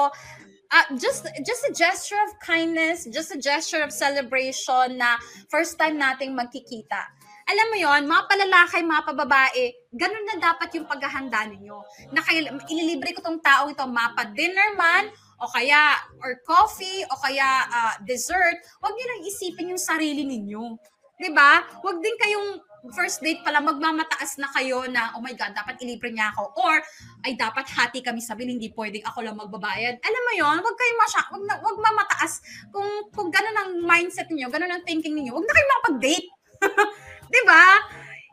uh, 0.71 0.87
just 0.95 1.27
just 1.43 1.67
a 1.67 1.73
gesture 1.75 2.19
of 2.23 2.39
kindness, 2.39 3.09
just 3.11 3.35
a 3.35 3.39
gesture 3.39 3.83
of 3.83 3.91
celebration 3.91 4.95
na 4.95 5.19
first 5.51 5.75
time 5.75 5.99
nating 5.99 6.31
magkikita. 6.31 7.03
Alam 7.51 7.67
mo 7.67 7.75
yon, 7.75 8.01
mga 8.07 8.23
palalaki, 8.31 8.79
mga 8.79 9.03
pababae, 9.11 9.63
ganun 9.91 10.23
na 10.23 10.39
dapat 10.39 10.71
yung 10.79 10.87
paghahanda 10.87 11.51
ninyo. 11.51 11.83
Na 12.15 12.23
kayo, 12.23 12.47
ililibre 12.71 13.11
ko 13.11 13.19
tong 13.19 13.43
taong 13.43 13.75
ito, 13.75 13.83
mapa 13.91 14.23
dinner 14.31 14.71
man, 14.79 15.11
o 15.35 15.51
kaya, 15.51 15.99
or 16.23 16.39
coffee, 16.47 17.03
o 17.11 17.19
kaya 17.19 17.67
uh, 17.67 17.93
dessert, 18.07 18.55
huwag 18.79 18.95
niyo 18.95 19.05
nang 19.11 19.23
isipin 19.27 19.71
yung 19.75 19.81
sarili 19.81 20.23
ninyo. 20.23 20.79
'Di 21.19 21.29
ba? 21.35 21.59
Huwag 21.83 21.99
din 21.99 22.15
kayong 22.17 22.49
first 22.95 23.19
date 23.21 23.43
pala 23.45 23.61
magmamataas 23.61 24.41
na 24.41 24.49
kayo 24.55 24.87
na, 24.89 25.13
oh 25.13 25.21
my 25.21 25.35
God, 25.37 25.53
dapat 25.53 25.77
ilibre 25.85 26.09
niya 26.09 26.33
ako. 26.33 26.55
Or, 26.57 26.81
ay 27.21 27.37
dapat 27.37 27.69
hati 27.69 28.01
kami 28.01 28.23
sabihin, 28.25 28.57
hindi 28.57 28.73
pwedeng 28.73 29.05
ako 29.05 29.21
lang 29.21 29.37
magbabayad. 29.37 30.01
Alam 30.01 30.21
mo 30.25 30.31
yon 30.33 30.57
wag 30.65 30.77
kayong 30.79 30.99
masya, 31.03 31.21
wag, 31.29 31.43
na, 31.45 31.53
wag 31.61 31.77
mamataas. 31.77 32.41
Kung, 32.73 32.89
kung 33.13 33.29
ganun 33.29 33.53
ang 33.53 33.71
mindset 33.85 34.33
niyo 34.33 34.49
ganun 34.49 34.71
ang 34.71 34.81
thinking 34.81 35.13
niyo 35.13 35.37
wag 35.37 35.45
na 35.45 35.53
kayong 35.53 35.71
makapag-date. 35.77 36.29
'Di 37.31 37.41
ba? 37.47 37.65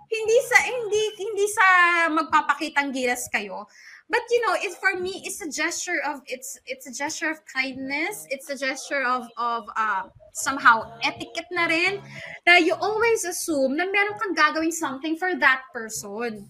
Hindi 0.09 0.39
sa 0.51 0.59
hindi 0.67 1.03
hindi 1.21 1.47
sa 1.47 1.67
magpapakitang 2.11 2.91
gilas 2.91 3.31
kayo. 3.31 3.71
But 4.09 4.25
you 4.33 4.41
know, 4.41 4.57
it's 4.57 4.81
for 4.81 4.97
me, 4.97 5.21
it's 5.23 5.45
a 5.45 5.53
gesture 5.53 6.01
of 6.09 6.25
it's 6.25 6.57
it's 6.65 6.89
a 6.89 6.95
gesture 6.97 7.29
of 7.29 7.45
kindness. 7.45 8.25
It's 8.33 8.49
a 8.49 8.57
gesture 8.57 9.05
of 9.05 9.29
of 9.37 9.69
uh, 9.77 10.09
somehow 10.33 10.97
etiquette 11.05 11.53
na 11.53 11.69
rin 11.69 12.01
na 12.49 12.57
you 12.57 12.73
always 12.81 13.29
assume 13.29 13.77
na 13.77 13.85
meron 13.85 14.17
kang 14.17 14.33
gagawing 14.33 14.73
something 14.73 15.15
for 15.21 15.37
that 15.37 15.69
person. 15.77 16.49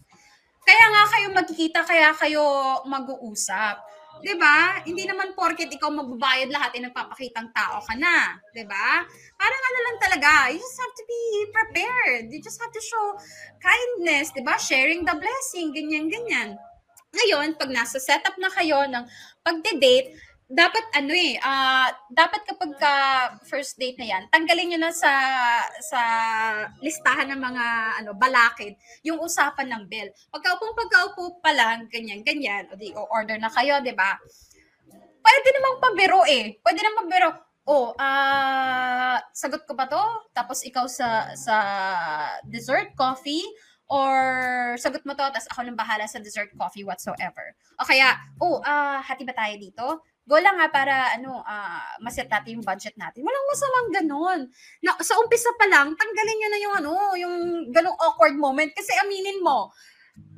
Kaya 0.63 0.85
nga 0.95 1.03
kayo 1.11 1.27
magkikita, 1.35 1.81
kaya 1.83 2.15
kayo 2.15 2.45
mag-uusap. 2.87 3.83
'Di 4.19 4.35
ba? 4.35 4.83
Hindi 4.83 5.07
naman 5.07 5.35
porket 5.35 5.71
ikaw 5.71 5.91
magbabayad 5.95 6.51
lahat 6.51 6.71
ay 6.75 6.83
nagpapakitang 6.91 7.49
tao 7.55 7.79
ka 7.83 7.95
na, 7.95 8.39
'di 8.51 8.65
ba? 8.67 9.07
Parang 9.39 9.63
ano 9.71 9.79
lang 9.87 9.97
talaga, 10.03 10.31
you 10.51 10.59
just 10.59 10.79
have 10.79 10.95
to 10.95 11.05
be 11.07 11.23
prepared. 11.55 12.25
You 12.31 12.41
just 12.43 12.59
have 12.59 12.75
to 12.75 12.83
show 12.83 13.07
kindness, 13.63 14.35
'di 14.35 14.43
ba? 14.43 14.59
Sharing 14.59 15.07
the 15.07 15.15
blessing, 15.15 15.71
ganyan 15.71 16.11
ganyan. 16.11 16.59
Ngayon, 17.09 17.57
pag 17.57 17.73
nasa 17.73 17.97
setup 17.97 18.37
na 18.37 18.53
kayo 18.53 18.85
ng 18.85 19.05
pagde-date, 19.41 20.13
dapat 20.49 20.81
ano 20.97 21.13
eh, 21.13 21.37
uh, 21.45 21.93
dapat 22.09 22.41
kapag 22.49 22.73
ka 22.81 22.95
first 23.45 23.77
date 23.77 24.01
na 24.01 24.17
yan, 24.17 24.23
tanggalin 24.33 24.73
nyo 24.73 24.79
na 24.81 24.93
sa 24.97 25.13
sa 25.85 26.01
listahan 26.81 27.29
ng 27.37 27.37
mga 27.37 27.65
ano 28.01 28.17
balakid 28.17 28.73
yung 29.05 29.21
usapan 29.21 29.69
ng 29.69 29.85
bill. 29.93 30.09
Pagkaupong 30.33 30.73
pagkaupo 30.73 31.45
pa 31.45 31.53
lang, 31.53 31.85
ganyan, 31.93 32.25
ganyan, 32.25 32.65
o 32.73 32.81
di, 32.81 32.97
order 32.97 33.37
na 33.37 33.53
kayo, 33.53 33.77
di 33.85 33.93
ba? 33.93 34.17
Pwede 35.21 35.49
namang 35.61 35.77
pabiro 35.85 36.25
eh. 36.25 36.57
Pwede 36.65 36.81
namang 36.81 37.13
pabiro. 37.13 37.31
Oh, 37.69 37.93
uh, 38.01 39.21
sagot 39.37 39.69
ko 39.69 39.77
ba 39.77 39.85
to? 39.85 40.01
Tapos 40.33 40.65
ikaw 40.65 40.89
sa 40.89 41.37
sa 41.37 41.57
dessert, 42.49 42.97
coffee, 42.97 43.45
or 43.93 44.17
sagot 44.81 45.05
mo 45.05 45.13
to, 45.13 45.29
tapos 45.29 45.45
ako 45.53 45.69
nang 45.69 45.77
bahala 45.77 46.09
sa 46.09 46.17
dessert, 46.17 46.49
coffee, 46.57 46.89
whatsoever. 46.89 47.53
O 47.77 47.85
kaya, 47.85 48.17
oh, 48.41 48.65
uh, 48.65 49.05
hati 49.05 49.29
ba 49.29 49.37
tayo 49.37 49.53
dito? 49.61 50.01
Go 50.29 50.37
lang 50.37 50.61
nga 50.61 50.69
para 50.69 51.17
ano, 51.17 51.41
uh, 51.41 51.81
maset 52.05 52.29
natin 52.29 52.61
yung 52.61 52.67
budget 52.67 52.93
natin. 53.01 53.25
Walang 53.25 53.49
masamang 53.49 53.89
ganun. 53.97 54.41
Na, 54.85 54.93
sa 55.01 55.17
umpisa 55.17 55.49
pa 55.57 55.65
lang, 55.73 55.97
tanggalin 55.97 56.37
nyo 56.37 56.49
na 56.53 56.61
yung 56.61 56.75
ano, 56.85 56.93
yung 57.17 57.35
ganung 57.73 57.97
awkward 57.97 58.37
moment. 58.37 58.69
Kasi 58.77 58.93
aminin 59.01 59.41
mo, 59.41 59.73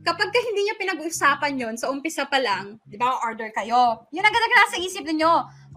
kapag 0.07 0.31
ka 0.31 0.38
hindi 0.46 0.62
nyo 0.62 0.74
pinag-uusapan 0.79 1.59
yon 1.59 1.74
sa 1.74 1.90
umpisa 1.90 2.22
pa 2.22 2.38
lang, 2.38 2.79
di 2.87 2.94
ba, 2.94 3.18
order 3.26 3.50
kayo. 3.50 4.07
Yun 4.14 4.22
ang 4.22 4.31
ganda 4.31 4.70
sa 4.70 4.79
isip 4.79 5.03
ninyo. 5.03 5.33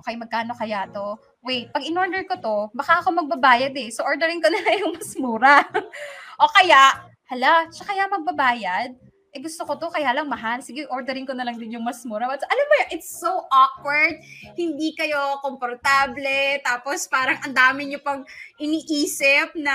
Okay, 0.06 0.14
magkano 0.14 0.54
kaya 0.54 0.86
to? 0.94 1.18
Wait, 1.42 1.74
pag 1.74 1.82
in-order 1.82 2.22
ko 2.30 2.38
to, 2.38 2.58
baka 2.78 3.02
ako 3.02 3.18
magbabayad 3.18 3.74
eh. 3.74 3.90
So, 3.90 4.06
ordering 4.06 4.46
ko 4.46 4.54
na 4.54 4.62
lang 4.62 4.78
yung 4.78 4.94
mas 4.94 5.12
mura. 5.18 5.66
o 6.42 6.52
kaya, 6.54 7.02
hala, 7.34 7.66
siya 7.74 7.86
kaya 7.90 8.04
magbabayad? 8.14 8.94
Eh 9.34 9.42
gusto 9.42 9.66
ko 9.66 9.74
to, 9.82 9.90
kaya 9.90 10.14
lang 10.14 10.30
mahal. 10.30 10.62
Sige, 10.62 10.86
ordering 10.94 11.26
ko 11.26 11.34
na 11.34 11.42
lang 11.42 11.58
din 11.58 11.74
yung 11.74 11.82
mas 11.82 12.06
mura. 12.06 12.30
But, 12.30 12.46
alam 12.46 12.66
mo 12.70 12.74
yun, 12.86 12.90
it's 12.94 13.10
so 13.18 13.50
awkward. 13.50 14.22
Hindi 14.54 14.94
kayo 14.94 15.42
komportable. 15.42 16.62
Tapos 16.62 17.10
parang 17.10 17.42
ang 17.42 17.50
dami 17.50 17.90
nyo 17.90 17.98
pang 18.06 18.22
iniisip 18.62 19.58
na, 19.58 19.74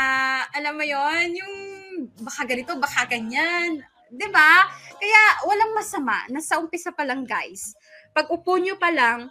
alam 0.54 0.78
mo 0.78 0.86
yon 0.86 1.34
yung 1.34 1.54
baka 2.22 2.46
ganito, 2.46 2.78
baka 2.78 3.10
ganyan. 3.10 3.82
ba? 4.30 4.70
Kaya 4.94 5.22
walang 5.42 5.74
masama. 5.74 6.22
Nasa 6.30 6.62
umpisa 6.62 6.94
pa 6.94 7.02
lang, 7.02 7.26
guys. 7.26 7.74
Pag 8.14 8.30
upo 8.30 8.62
nyo 8.62 8.78
pa 8.78 8.94
lang, 8.94 9.26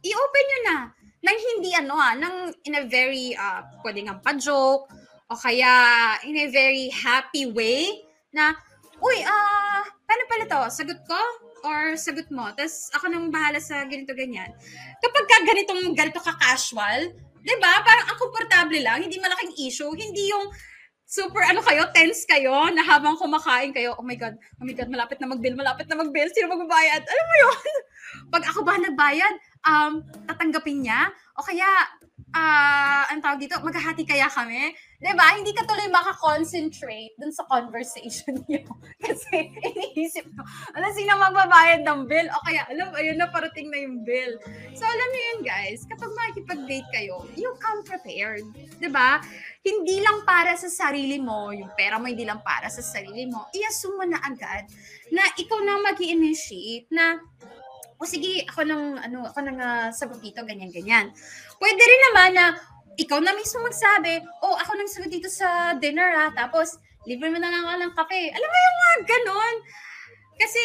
i-open 0.00 0.44
nyo 0.48 0.60
na. 0.64 0.78
Nang 1.20 1.36
hindi 1.36 1.76
ano 1.76 1.94
ah, 2.00 2.16
nang 2.16 2.56
in 2.64 2.72
a 2.72 2.88
very, 2.88 3.36
uh, 3.36 3.60
pwede 3.84 4.00
nga 4.00 4.16
pa-joke, 4.16 4.88
o 5.28 5.36
kaya 5.36 5.68
in 6.24 6.40
a 6.40 6.48
very 6.48 6.88
happy 6.88 7.52
way, 7.52 8.00
na, 8.32 8.56
uy, 9.02 9.18
ah, 9.24 9.82
paano 10.06 10.22
pala 10.28 10.44
to? 10.48 10.60
Sagot 10.72 11.00
ko? 11.04 11.20
Or 11.66 11.98
sagot 11.98 12.30
mo? 12.30 12.48
Tapos 12.54 12.88
ako 12.94 13.10
nang 13.10 13.28
bahala 13.32 13.58
sa 13.58 13.82
ganito 13.84 14.14
ganyan. 14.14 14.52
Kapag 15.02 15.24
ka 15.26 15.36
ganitong, 15.44 15.82
ganito 15.96 16.20
ka 16.22 16.32
casual, 16.38 17.10
'di 17.42 17.54
ba? 17.58 17.82
Parang 17.82 18.06
ang 18.10 18.18
komportable 18.18 18.80
lang, 18.82 19.02
hindi 19.02 19.18
malaking 19.18 19.54
issue, 19.66 19.90
hindi 19.94 20.30
yung 20.30 20.50
super 21.06 21.42
ano 21.46 21.62
kayo, 21.62 21.86
tense 21.94 22.26
kayo 22.26 22.66
na 22.74 22.82
habang 22.82 23.14
kumakain 23.14 23.70
kayo, 23.70 23.94
oh 23.94 24.02
my 24.02 24.18
god, 24.18 24.34
oh 24.58 24.66
my 24.66 24.74
god, 24.74 24.90
malapit 24.90 25.22
na 25.22 25.30
mag-bill, 25.30 25.54
malapit 25.54 25.86
na 25.86 25.98
mag-bill, 25.98 26.26
sino 26.34 26.50
magbabayad? 26.50 27.02
Alam 27.02 27.26
mo 27.26 27.36
'yon? 27.38 27.66
Pag 28.34 28.42
ako 28.50 28.60
ba 28.66 28.74
nagbayad, 28.78 29.34
um, 29.66 29.92
tatanggapin 30.26 30.82
niya? 30.82 31.10
O 31.38 31.46
kaya, 31.46 31.66
ah, 32.34 33.06
ang 33.10 33.22
tawag 33.22 33.38
dito, 33.38 33.58
maghahati 33.62 34.02
kaya 34.02 34.26
kami? 34.26 34.74
'Di 34.96 35.12
ba? 35.12 35.36
Hindi 35.36 35.52
ka 35.52 35.68
tuloy 35.68 35.88
makakoncentrate 35.92 37.14
dun 37.20 37.32
sa 37.32 37.44
conversation 37.48 38.40
niyo. 38.48 38.64
Kasi 39.00 39.52
iniisip 39.52 40.24
mo, 40.32 40.42
ano 40.72 40.86
sino 40.96 41.20
magbabayad 41.20 41.84
ng 41.84 42.00
bill? 42.08 42.28
O 42.32 42.42
kaya, 42.44 42.64
alam, 42.72 42.92
ayun 42.96 43.20
na, 43.20 43.28
parating 43.28 43.68
na 43.68 43.78
yung 43.84 44.02
bill. 44.02 44.40
So, 44.72 44.88
alam 44.88 45.08
niyo 45.12 45.22
yun, 45.36 45.40
guys, 45.44 45.84
kapag 45.84 46.10
makikipag-date 46.12 46.88
kayo, 46.92 47.28
you 47.36 47.52
come 47.60 47.84
prepared. 47.84 48.44
'Di 48.80 48.88
ba? 48.88 49.20
Hindi 49.60 50.00
lang 50.00 50.22
para 50.24 50.54
sa 50.56 50.70
sarili 50.70 51.18
mo, 51.18 51.50
yung 51.50 51.74
pera 51.74 51.98
mo 51.98 52.06
hindi 52.06 52.22
lang 52.22 52.40
para 52.40 52.70
sa 52.70 52.80
sarili 52.80 53.26
mo, 53.26 53.50
i-assume 53.50 53.98
mo 53.98 54.04
na 54.06 54.22
agad 54.22 54.64
na 55.10 55.22
ikaw 55.34 55.58
na 55.62 55.82
mag 55.82 55.98
initiate 55.98 56.86
na 56.94 57.18
o 57.96 58.04
sige, 58.04 58.44
ako 58.44 58.60
nang 58.68 59.00
ano, 59.00 59.24
ako 59.24 59.38
nang 59.40 59.58
uh, 59.58 59.88
sagot 59.88 60.20
dito 60.20 60.44
ganyan 60.44 60.68
ganyan. 60.68 61.08
Pwede 61.56 61.80
rin 61.80 62.02
naman 62.12 62.30
na 62.36 62.46
ikaw 62.96 63.20
na 63.20 63.36
mismo 63.36 63.60
magsabi, 63.64 64.24
oh, 64.40 64.56
ako 64.56 64.70
nang 64.76 64.90
sagot 64.90 65.12
dito 65.12 65.28
sa 65.28 65.76
dinner 65.76 66.10
ha, 66.16 66.26
tapos 66.32 66.80
libre 67.04 67.28
mo 67.28 67.38
na 67.38 67.52
lang 67.52 67.64
ako 67.64 67.76
ng 67.80 67.92
kape. 67.92 68.22
Alam 68.32 68.48
mo 68.48 68.58
yung 68.58 68.78
mga 68.80 68.96
ganon. 69.06 69.54
Kasi 70.36 70.60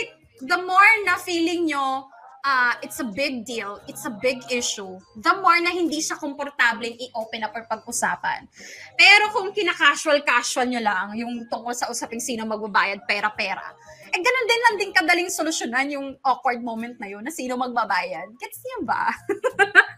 the 0.47 0.59
more 0.63 0.93
na 1.05 1.15
feeling 1.19 1.69
nyo, 1.69 2.07
uh, 2.41 2.73
it's 2.81 2.99
a 2.99 3.07
big 3.07 3.45
deal, 3.45 3.79
it's 3.85 4.05
a 4.05 4.13
big 4.13 4.41
issue, 4.49 4.97
the 5.21 5.33
more 5.39 5.57
na 5.61 5.69
hindi 5.69 6.01
siya 6.01 6.17
komportable 6.17 6.89
i-open 6.89 7.45
up 7.45 7.53
or 7.53 7.63
pag-usapan. 7.69 8.49
Pero 8.97 9.29
kung 9.31 9.53
kinakasual-casual 9.53 10.67
nyo 10.69 10.81
lang, 10.81 11.07
yung 11.17 11.45
tungkol 11.47 11.73
sa 11.77 11.89
usaping 11.89 12.21
sino 12.21 12.43
magbabayad, 12.49 13.05
pera-pera, 13.05 13.73
eh 14.11 14.19
ganun 14.19 14.47
din 14.49 14.61
lang 14.61 14.75
din 14.75 14.91
kadaling 14.91 15.31
solusyonan 15.31 15.87
yung 15.87 16.07
awkward 16.25 16.59
moment 16.59 16.99
na 16.99 17.07
yun 17.07 17.23
na 17.23 17.31
sino 17.31 17.55
magbabayad. 17.55 18.27
Gets 18.35 18.59
niyo 18.65 18.79
ba? 18.83 19.07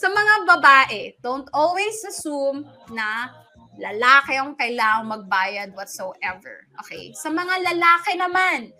sa 0.00 0.08
mga 0.08 0.34
babae, 0.48 1.00
don't 1.20 1.44
always 1.52 2.00
assume 2.08 2.64
na 2.88 3.28
lalaki 3.76 4.32
ang 4.40 4.56
kailangang 4.56 5.12
magbayad 5.12 5.68
whatsoever. 5.76 6.64
Okay? 6.80 7.12
Sa 7.12 7.28
mga 7.28 7.60
lalaki 7.60 8.16
naman, 8.16 8.72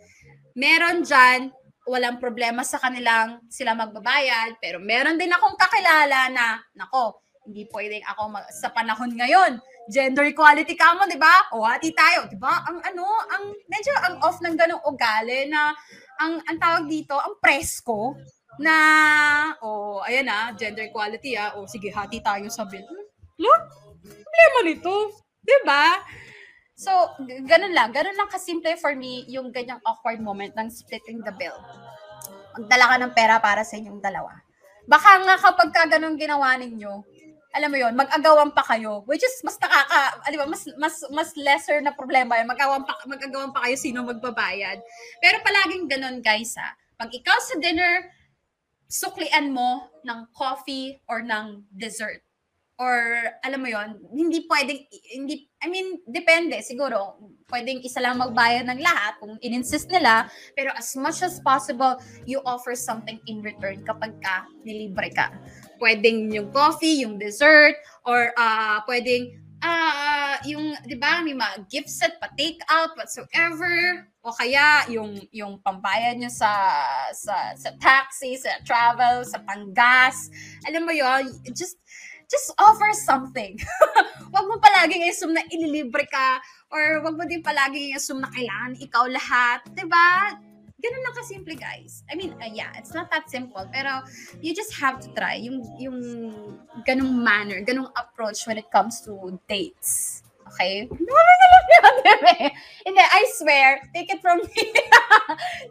meron 0.57 1.05
dyan, 1.05 1.53
walang 1.85 2.17
problema 2.17 2.65
sa 2.65 2.81
kanilang 2.81 3.45
sila 3.53 3.77
magbabayad, 3.77 4.57
pero 4.65 4.81
meron 4.81 5.21
din 5.21 5.29
akong 5.29 5.61
kakilala 5.61 6.33
na, 6.33 6.57
nako, 6.73 7.21
hindi 7.45 7.69
pwedeng 7.69 8.05
ako 8.09 8.23
mag- 8.41 8.49
sa 8.57 8.73
panahon 8.73 9.13
ngayon, 9.13 9.61
gender 9.93 10.25
equality 10.25 10.73
ka 10.73 10.97
mo, 10.97 11.05
di 11.05 11.21
ba? 11.21 11.53
O 11.53 11.69
hati 11.69 11.93
tayo, 11.93 12.29
di 12.33 12.41
ba? 12.41 12.65
Ang 12.65 12.81
ano, 12.81 13.05
ang 13.29 13.45
medyo 13.69 13.93
ang 14.09 14.17
off 14.25 14.41
ng 14.41 14.57
ganong 14.57 14.85
ugali 14.89 15.51
na 15.51 15.73
ang 16.21 16.39
ang 16.47 16.59
tawag 16.61 16.85
dito, 16.87 17.17
ang 17.17 17.41
presko 17.43 18.15
na 18.59 18.77
o 19.63 20.01
oh, 20.01 20.09
ayan 20.09 20.27
na, 20.27 20.51
gender 20.57 20.91
equality 20.91 21.39
ah. 21.39 21.55
O 21.55 21.65
oh, 21.65 21.71
sige, 21.71 21.93
hati 21.93 22.19
tayo 22.19 22.51
sa 22.51 22.67
bill. 22.67 22.87
Look, 23.39 23.63
problema 24.03 24.59
nito, 24.67 24.93
'di 25.45 25.57
ba? 25.63 26.03
So, 26.81 26.91
ganun 27.45 27.77
lang. 27.77 27.93
Ganun 27.93 28.17
lang 28.17 28.33
kasimple 28.33 28.73
for 28.81 28.97
me 28.97 29.29
yung 29.29 29.53
ganyang 29.53 29.85
awkward 29.85 30.17
moment 30.25 30.57
ng 30.57 30.73
splitting 30.73 31.21
the 31.21 31.35
bill. 31.37 31.57
Magdala 32.57 32.85
ka 32.89 32.97
ng 32.97 33.13
pera 33.13 33.37
para 33.37 33.61
sa 33.69 33.77
inyong 33.77 34.01
dalawa. 34.01 34.33
Baka 34.89 35.21
nga 35.21 35.37
kapag 35.37 35.71
ka 35.77 35.85
ganun 35.93 36.17
ginawa 36.17 36.57
ninyo, 36.57 37.05
alam 37.51 37.69
mo 37.69 37.79
yon 37.83 37.99
mag-agawan 37.99 38.55
pa 38.55 38.63
kayo 38.63 39.03
which 39.11 39.27
is 39.27 39.35
mas 39.43 39.59
nakaka 39.59 40.23
di 40.31 40.39
ba 40.39 40.47
mas 40.47 40.63
mas 40.79 41.03
mas 41.11 41.31
lesser 41.35 41.83
na 41.83 41.91
problema 41.91 42.39
yun 42.39 42.47
mag-agawan 42.47 42.87
pa 42.87 42.95
mag-agawan 43.11 43.51
pa 43.51 43.67
kayo 43.67 43.75
sino 43.75 44.07
magbabayad 44.07 44.79
pero 45.19 45.43
palaging 45.43 45.91
ganun 45.91 46.23
guys 46.23 46.55
ha 46.55 46.79
pag 46.95 47.11
ikaw 47.11 47.35
sa 47.43 47.59
dinner 47.59 48.07
suklian 48.91 49.55
mo 49.55 49.87
ng 50.03 50.27
coffee 50.35 50.99
or 51.07 51.23
ng 51.23 51.63
dessert. 51.71 52.21
Or 52.81 52.97
alam 53.45 53.61
mo 53.61 53.69
yon 53.69 54.01
hindi 54.09 54.49
pwedeng 54.49 54.81
hindi 55.13 55.45
I 55.61 55.69
mean 55.69 56.01
depende 56.09 56.65
siguro. 56.65 57.21
Pwedeng 57.45 57.85
isa 57.85 58.01
lang 58.01 58.17
magbayad 58.17 58.65
ng 58.67 58.81
lahat 58.81 59.21
kung 59.21 59.37
ininsist 59.45 59.93
nila. 59.93 60.27
Pero 60.57 60.73
as 60.73 60.97
much 60.97 61.21
as 61.21 61.39
possible 61.45 62.01
you 62.25 62.41
offer 62.49 62.73
something 62.73 63.21
in 63.29 63.45
return 63.45 63.85
kapag 63.85 64.17
ka 64.25 64.49
nilibre 64.65 65.13
ka. 65.13 65.29
Pwedeng 65.77 66.33
yung 66.33 66.49
coffee, 66.57 67.05
yung 67.05 67.21
dessert, 67.21 67.77
or 68.09 68.33
uh, 68.41 68.81
pwedeng 68.89 69.29
uh, 69.61 69.93
yung, 70.47 70.77
di 70.87 70.97
ba, 70.97 71.21
may 71.21 71.37
mga 71.37 71.67
gift 71.69 71.91
set, 71.91 72.17
pa-take 72.21 72.61
out, 72.69 72.95
whatsoever, 72.97 74.05
o 74.21 74.33
kaya 74.33 74.85
yung, 74.93 75.17
yung 75.33 75.59
pambayad 75.61 76.17
nyo 76.17 76.29
sa, 76.29 76.53
sa, 77.13 77.57
sa 77.57 77.71
taxi, 77.81 78.37
sa 78.37 78.61
travel, 78.65 79.25
sa 79.25 79.41
panggas, 79.41 80.29
alam 80.69 80.85
mo 80.85 80.93
yon 80.93 81.29
just, 81.51 81.81
just 82.29 82.53
offer 82.61 82.93
something. 82.93 83.57
wag 84.35 84.47
mo 84.47 84.61
palaging 84.61 85.09
assume 85.09 85.35
na 85.35 85.45
ililibre 85.49 86.07
ka, 86.07 86.41
or 86.71 87.03
wag 87.03 87.17
mo 87.17 87.25
din 87.27 87.43
palaging 87.43 87.97
assume 87.97 88.23
na 88.23 88.31
kailangan 88.31 88.79
ikaw 88.79 89.05
lahat, 89.09 89.61
ba? 89.89 90.39
ganun 90.81 91.03
lang 91.05 91.15
kasimple, 91.15 91.55
guys. 91.61 92.03
I 92.09 92.17
mean, 92.17 92.33
uh, 92.41 92.49
yeah, 92.49 92.73
it's 92.81 92.97
not 92.97 93.13
that 93.13 93.29
simple, 93.29 93.63
pero 93.69 94.01
you 94.41 94.57
just 94.57 94.73
have 94.81 94.99
to 95.05 95.09
try 95.13 95.37
yung, 95.37 95.61
yung 95.77 96.01
ganung 96.89 97.21
manner, 97.21 97.61
ganung 97.61 97.93
approach 97.93 98.49
when 98.49 98.57
it 98.57 98.69
comes 98.73 99.05
to 99.05 99.39
dates. 99.47 100.25
Okay? 100.55 100.87
Naman 100.91 101.25
na 101.41 101.47
lang 101.47 101.65
yun, 101.71 101.95
Hindi, 102.87 103.03
I 103.03 103.23
swear, 103.39 103.69
take 103.95 104.11
it 104.11 104.21
from 104.21 104.43
me. 104.47 104.63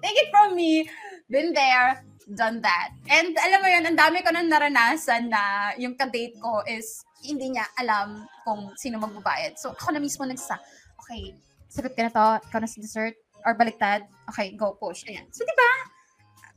take 0.03 0.17
it 0.17 0.29
from 0.31 0.55
me. 0.55 0.87
Been 1.29 1.53
there, 1.53 2.03
done 2.33 2.63
that. 2.63 2.95
And 3.11 3.35
alam 3.37 3.59
mo 3.61 3.67
yun, 3.69 3.83
ang 3.85 3.97
dami 3.99 4.23
ko 4.23 4.31
nang 4.33 4.49
naranasan 4.49 5.29
na 5.29 5.73
yung 5.77 5.93
ka-date 5.99 6.39
ko 6.41 6.63
is 6.65 7.03
hindi 7.25 7.53
niya 7.53 7.67
alam 7.77 8.23
kung 8.47 8.71
sino 8.79 8.97
magbabayad. 8.97 9.59
So, 9.59 9.75
ako 9.75 9.93
na 9.93 10.01
mismo 10.01 10.23
nagsa, 10.23 10.55
okay, 11.03 11.35
sagot 11.67 11.93
ka 11.93 12.07
na 12.07 12.11
to, 12.13 12.27
ikaw 12.47 12.59
na 12.63 12.69
sa 12.71 12.79
dessert, 12.79 13.13
Or 13.47 13.55
baliktad? 13.55 14.03
Okay, 14.31 14.55
go 14.55 14.75
push. 14.75 15.07
Ayan. 15.07 15.27
So, 15.31 15.47
di 15.47 15.55
ba? 15.55 15.71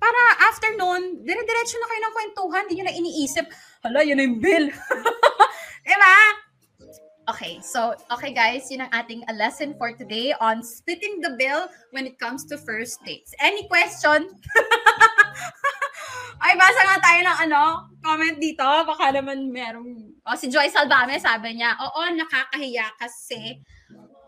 Para 0.02 0.20
after 0.50 0.74
noon, 0.74 1.22
dire-diretso 1.22 1.78
na 1.78 1.87
kayo 1.87 2.00
ng 2.02 2.14
kwentuhan, 2.14 2.62
hindi 2.66 2.74
nyo 2.82 2.87
na 2.90 2.98
iniisip, 2.98 3.46
hala, 3.87 4.02
yun 4.02 4.18
na 4.18 4.26
bill. 4.35 4.66
di 5.87 5.94
ba? 5.94 6.14
Okay, 7.30 7.62
so, 7.62 7.94
okay 8.11 8.35
guys, 8.35 8.66
yun 8.66 8.82
ang 8.82 8.90
ating 8.90 9.22
a 9.30 9.35
lesson 9.38 9.78
for 9.78 9.94
today 9.94 10.35
on 10.42 10.58
splitting 10.58 11.22
the 11.22 11.38
bill 11.38 11.70
when 11.94 12.02
it 12.02 12.18
comes 12.18 12.42
to 12.50 12.58
first 12.58 12.98
dates. 13.06 13.30
Any 13.38 13.62
question? 13.70 14.26
Ay, 16.42 16.58
basa 16.58 16.82
nga 16.82 16.98
tayo 16.98 17.20
ng 17.22 17.38
ano, 17.46 17.62
comment 18.02 18.35
dito. 18.42 18.66
Baka 18.66 19.14
naman 19.14 19.54
merong... 19.54 20.18
Oh, 20.26 20.35
si 20.35 20.50
Joy 20.50 20.66
Salvame 20.66 21.14
sabi 21.22 21.62
niya, 21.62 21.78
oo, 21.78 22.11
nakakahiya 22.11 22.90
kasi 22.98 23.62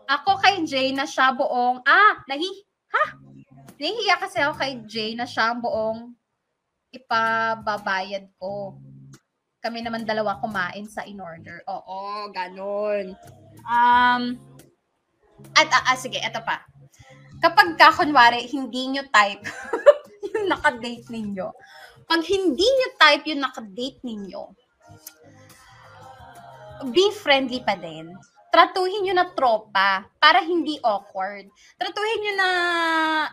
ako 0.07 0.39
kay 0.39 0.63
Jay 0.63 0.95
na 0.95 1.03
siya 1.03 1.35
buong, 1.35 1.83
ah, 1.83 2.23
nahi, 2.31 2.47
ha? 2.95 3.19
Nahihiya 3.75 4.15
kasi 4.23 4.39
ako 4.39 4.55
kay 4.55 4.79
Jay 4.87 5.19
na 5.19 5.27
siya 5.27 5.51
buong 5.51 6.15
ipababayad 6.95 8.31
ko. 8.39 8.79
Kami 9.65 9.81
naman 9.81 10.05
dalawa 10.05 10.37
kumain 10.37 10.85
sa 10.85 11.01
in-order. 11.09 11.65
Oo, 11.65 12.29
ganun. 12.29 13.17
Um, 13.65 14.37
at, 15.57 15.65
ah, 15.73 15.89
ah, 15.89 15.97
sige, 15.97 16.21
eto 16.21 16.37
pa. 16.45 16.61
Kapag 17.41 17.73
ka, 17.73 17.89
kunwari, 17.97 18.45
hindi 18.45 18.93
nyo 18.93 19.09
type 19.09 19.41
yung 20.29 20.53
nakadate 20.53 21.09
ninyo, 21.09 21.49
pag 22.05 22.21
hindi 22.29 22.61
nyo 22.61 22.89
type 23.01 23.25
yung 23.25 23.41
nakadate 23.41 23.99
ninyo, 24.05 24.43
be 26.93 27.09
friendly 27.09 27.57
pa 27.65 27.73
din 27.73 28.13
tratuhin 28.55 29.03
nyo 29.03 29.13
na 29.19 29.27
tropa 29.35 30.07
para 30.15 30.39
hindi 30.39 30.79
awkward. 30.79 31.51
Tratuhin 31.75 32.19
nyo 32.23 32.33
na, 32.39 32.49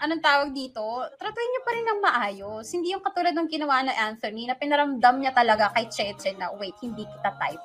anong 0.02 0.18
tawag 0.18 0.50
dito? 0.50 0.82
Tratuhin 1.14 1.50
nyo 1.54 1.62
pa 1.62 1.70
rin 1.70 1.86
ng 1.86 2.00
maayos. 2.02 2.66
Hindi 2.74 2.90
yung 2.90 3.06
katulad 3.06 3.30
ng 3.30 3.46
ginawa 3.46 3.86
na 3.86 3.94
Anthony 3.94 4.50
na 4.50 4.58
pinaramdam 4.58 5.22
niya 5.22 5.30
talaga 5.30 5.70
kay 5.78 5.86
Cheche 5.86 6.34
na, 6.34 6.50
wait, 6.58 6.74
hindi 6.82 7.06
kita 7.06 7.38
type. 7.38 7.62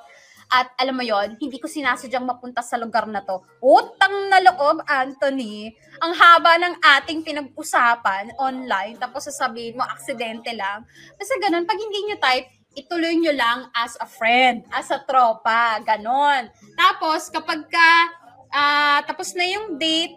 At 0.54 0.70
alam 0.78 1.02
mo 1.02 1.04
yon, 1.04 1.34
hindi 1.42 1.58
ko 1.58 1.66
sinasadyang 1.66 2.30
mapunta 2.30 2.62
sa 2.62 2.78
lugar 2.78 3.10
na 3.10 3.26
to. 3.26 3.42
Utang 3.58 4.30
na 4.30 4.38
loob, 4.38 4.86
Anthony. 4.86 5.74
Ang 5.98 6.14
haba 6.14 6.62
ng 6.62 6.78
ating 6.78 7.26
pinag-usapan 7.26 8.38
online, 8.38 9.02
tapos 9.02 9.34
sasabihin 9.34 9.82
mo, 9.82 9.84
aksidente 9.84 10.54
lang. 10.54 10.86
Kasi 11.18 11.34
ganun, 11.42 11.66
pag 11.66 11.82
hindi 11.82 12.06
nyo 12.06 12.22
type, 12.22 12.48
ituloy 12.78 13.18
nyo 13.18 13.34
lang 13.34 13.74
as 13.74 13.98
a 13.98 14.06
friend, 14.06 14.62
as 14.70 14.94
a 14.94 15.02
tropa, 15.02 15.82
ganon. 15.82 16.54
Tapos, 16.78 17.34
kapag 17.34 17.66
ka, 17.66 17.92
ah, 18.54 19.02
tapos 19.02 19.34
na 19.34 19.50
yung 19.50 19.82
date, 19.82 20.14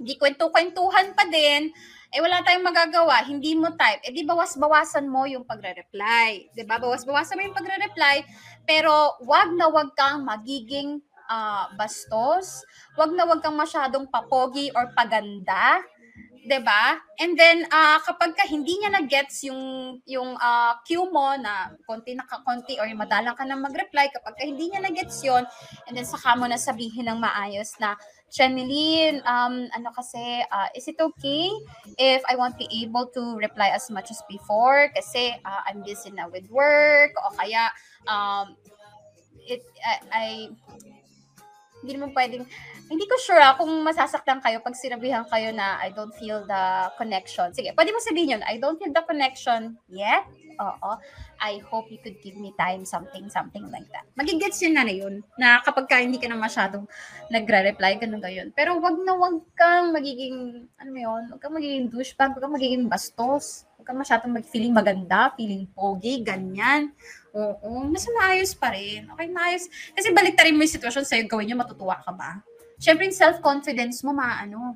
di 0.00 0.16
kwento-kwentuhan 0.16 1.12
pa 1.12 1.28
din, 1.28 1.68
eh 2.10 2.18
wala 2.18 2.42
tayong 2.42 2.66
magagawa, 2.66 3.22
hindi 3.22 3.54
mo 3.54 3.70
type, 3.74 4.02
eh 4.02 4.10
di 4.10 4.26
bawas-bawasan 4.26 5.06
mo 5.06 5.30
yung 5.30 5.46
pagre-reply. 5.46 6.50
'Di 6.50 6.66
ba? 6.66 6.82
Bawas-bawasan 6.82 7.38
mo 7.38 7.42
yung 7.46 7.54
pagre-reply, 7.54 8.26
pero 8.66 9.14
wag 9.22 9.54
na 9.54 9.70
wag 9.70 9.94
kang 9.94 10.26
magiging 10.26 10.98
ah, 11.30 11.70
bastos, 11.78 12.66
wag 12.98 13.14
na 13.14 13.28
wag 13.28 13.38
kang 13.38 13.54
masyadong 13.54 14.10
papogi 14.10 14.74
or 14.74 14.90
paganda. 14.98 15.78
'Di 16.40 16.58
ba? 16.64 16.96
And 17.20 17.36
then 17.36 17.68
ah, 17.68 18.00
kapag 18.00 18.32
ka 18.32 18.48
hindi 18.48 18.80
niya 18.80 18.90
na 18.92 19.04
gets 19.04 19.44
yung 19.44 19.60
yung 20.08 20.36
ah, 20.40 20.80
cue 20.84 21.04
mo 21.08 21.36
na 21.36 21.72
konti 21.84 22.16
na 22.16 22.24
konti 22.24 22.80
or 22.80 22.88
madalang 22.96 23.36
ka 23.36 23.44
na 23.44 23.60
mag-reply 23.60 24.08
kapag 24.08 24.34
ka 24.36 24.44
hindi 24.44 24.72
niya 24.72 24.80
na 24.80 24.92
gets 24.92 25.20
yon 25.20 25.44
and 25.88 25.92
then 25.96 26.08
saka 26.08 26.36
mo 26.36 26.48
na 26.48 26.56
sabihin 26.56 27.08
ng 27.08 27.20
maayos 27.20 27.76
na 27.76 27.96
Channeline, 28.30 29.18
um, 29.26 29.66
ano 29.74 29.90
kasi, 29.90 30.46
ah, 30.54 30.70
is 30.70 30.86
it 30.86 30.94
okay 31.02 31.50
if 31.98 32.22
I 32.30 32.38
won't 32.38 32.54
be 32.54 32.70
able 32.86 33.10
to 33.10 33.34
reply 33.42 33.74
as 33.74 33.90
much 33.90 34.14
as 34.14 34.22
before 34.30 34.86
kasi 34.94 35.34
ah, 35.42 35.66
I'm 35.66 35.82
busy 35.82 36.14
na 36.14 36.30
with 36.30 36.46
work 36.46 37.10
o 37.18 37.34
kaya 37.34 37.74
um, 38.06 38.54
it, 39.50 39.66
I, 39.82 39.94
I 40.14 40.26
hindi 41.80 41.96
naman 41.96 42.12
pwedeng, 42.12 42.44
hindi 42.88 43.04
ko 43.08 43.14
sure 43.20 43.40
ah, 43.40 43.56
kung 43.56 43.70
masasaktan 43.82 44.44
kayo 44.44 44.60
pag 44.60 44.76
sinabihan 44.76 45.24
kayo 45.28 45.52
na 45.54 45.80
I 45.80 45.92
don't 45.92 46.12
feel 46.12 46.44
the 46.44 46.92
connection. 47.00 47.52
Sige, 47.56 47.72
pwede 47.72 47.90
mo 47.92 47.98
sabihin 48.04 48.38
yun, 48.38 48.42
I 48.44 48.60
don't 48.60 48.76
feel 48.76 48.92
the 48.92 49.04
connection 49.04 49.80
yet. 49.88 50.28
Oo. 50.60 50.92
I 51.40 51.56
hope 51.72 51.88
you 51.88 51.96
could 52.04 52.20
give 52.20 52.36
me 52.36 52.52
time, 52.60 52.84
something, 52.84 53.32
something 53.32 53.64
like 53.72 53.88
that. 53.96 54.04
Magigets 54.12 54.60
yun 54.60 54.76
na 54.76 54.84
na 54.84 54.92
yun, 54.92 55.24
na 55.40 55.64
kapag 55.64 55.88
ka 55.88 55.96
hindi 55.96 56.20
ka 56.20 56.28
na 56.28 56.36
masyadong 56.36 56.84
nagre-reply, 57.32 57.96
ganun 57.96 58.20
gayon. 58.20 58.52
Pero 58.52 58.76
wag 58.76 59.00
na 59.00 59.16
wag 59.16 59.40
kang 59.56 59.96
magiging, 59.96 60.68
ano 60.76 60.90
yun, 60.92 61.22
wag 61.32 61.40
kang 61.40 61.56
magiging 61.56 61.88
douchebag, 61.88 62.36
wag 62.36 62.42
kang 62.44 62.52
magiging 62.52 62.84
bastos, 62.92 63.64
wag 63.80 63.88
kang 63.88 63.96
masyadong 63.96 64.36
mag-feeling 64.36 64.76
maganda, 64.76 65.32
feeling 65.32 65.64
pogi, 65.72 66.20
ganyan. 66.20 66.92
Oo, 67.30 67.86
nasa 67.86 68.10
maayos 68.10 68.52
pa 68.58 68.74
rin. 68.74 69.06
Okay, 69.14 69.28
maayos. 69.30 69.70
Kasi 69.94 70.10
baliktarin 70.10 70.54
mo 70.58 70.66
yung 70.66 70.74
sitwasyon 70.74 71.04
sa'yo, 71.06 71.24
gawin 71.30 71.54
nyo, 71.54 71.62
matutuwa 71.62 71.98
ka 72.02 72.10
ba? 72.10 72.42
Siyempre, 72.80 73.06
yung 73.06 73.14
self-confidence 73.14 74.02
mo, 74.02 74.10
maano, 74.10 74.74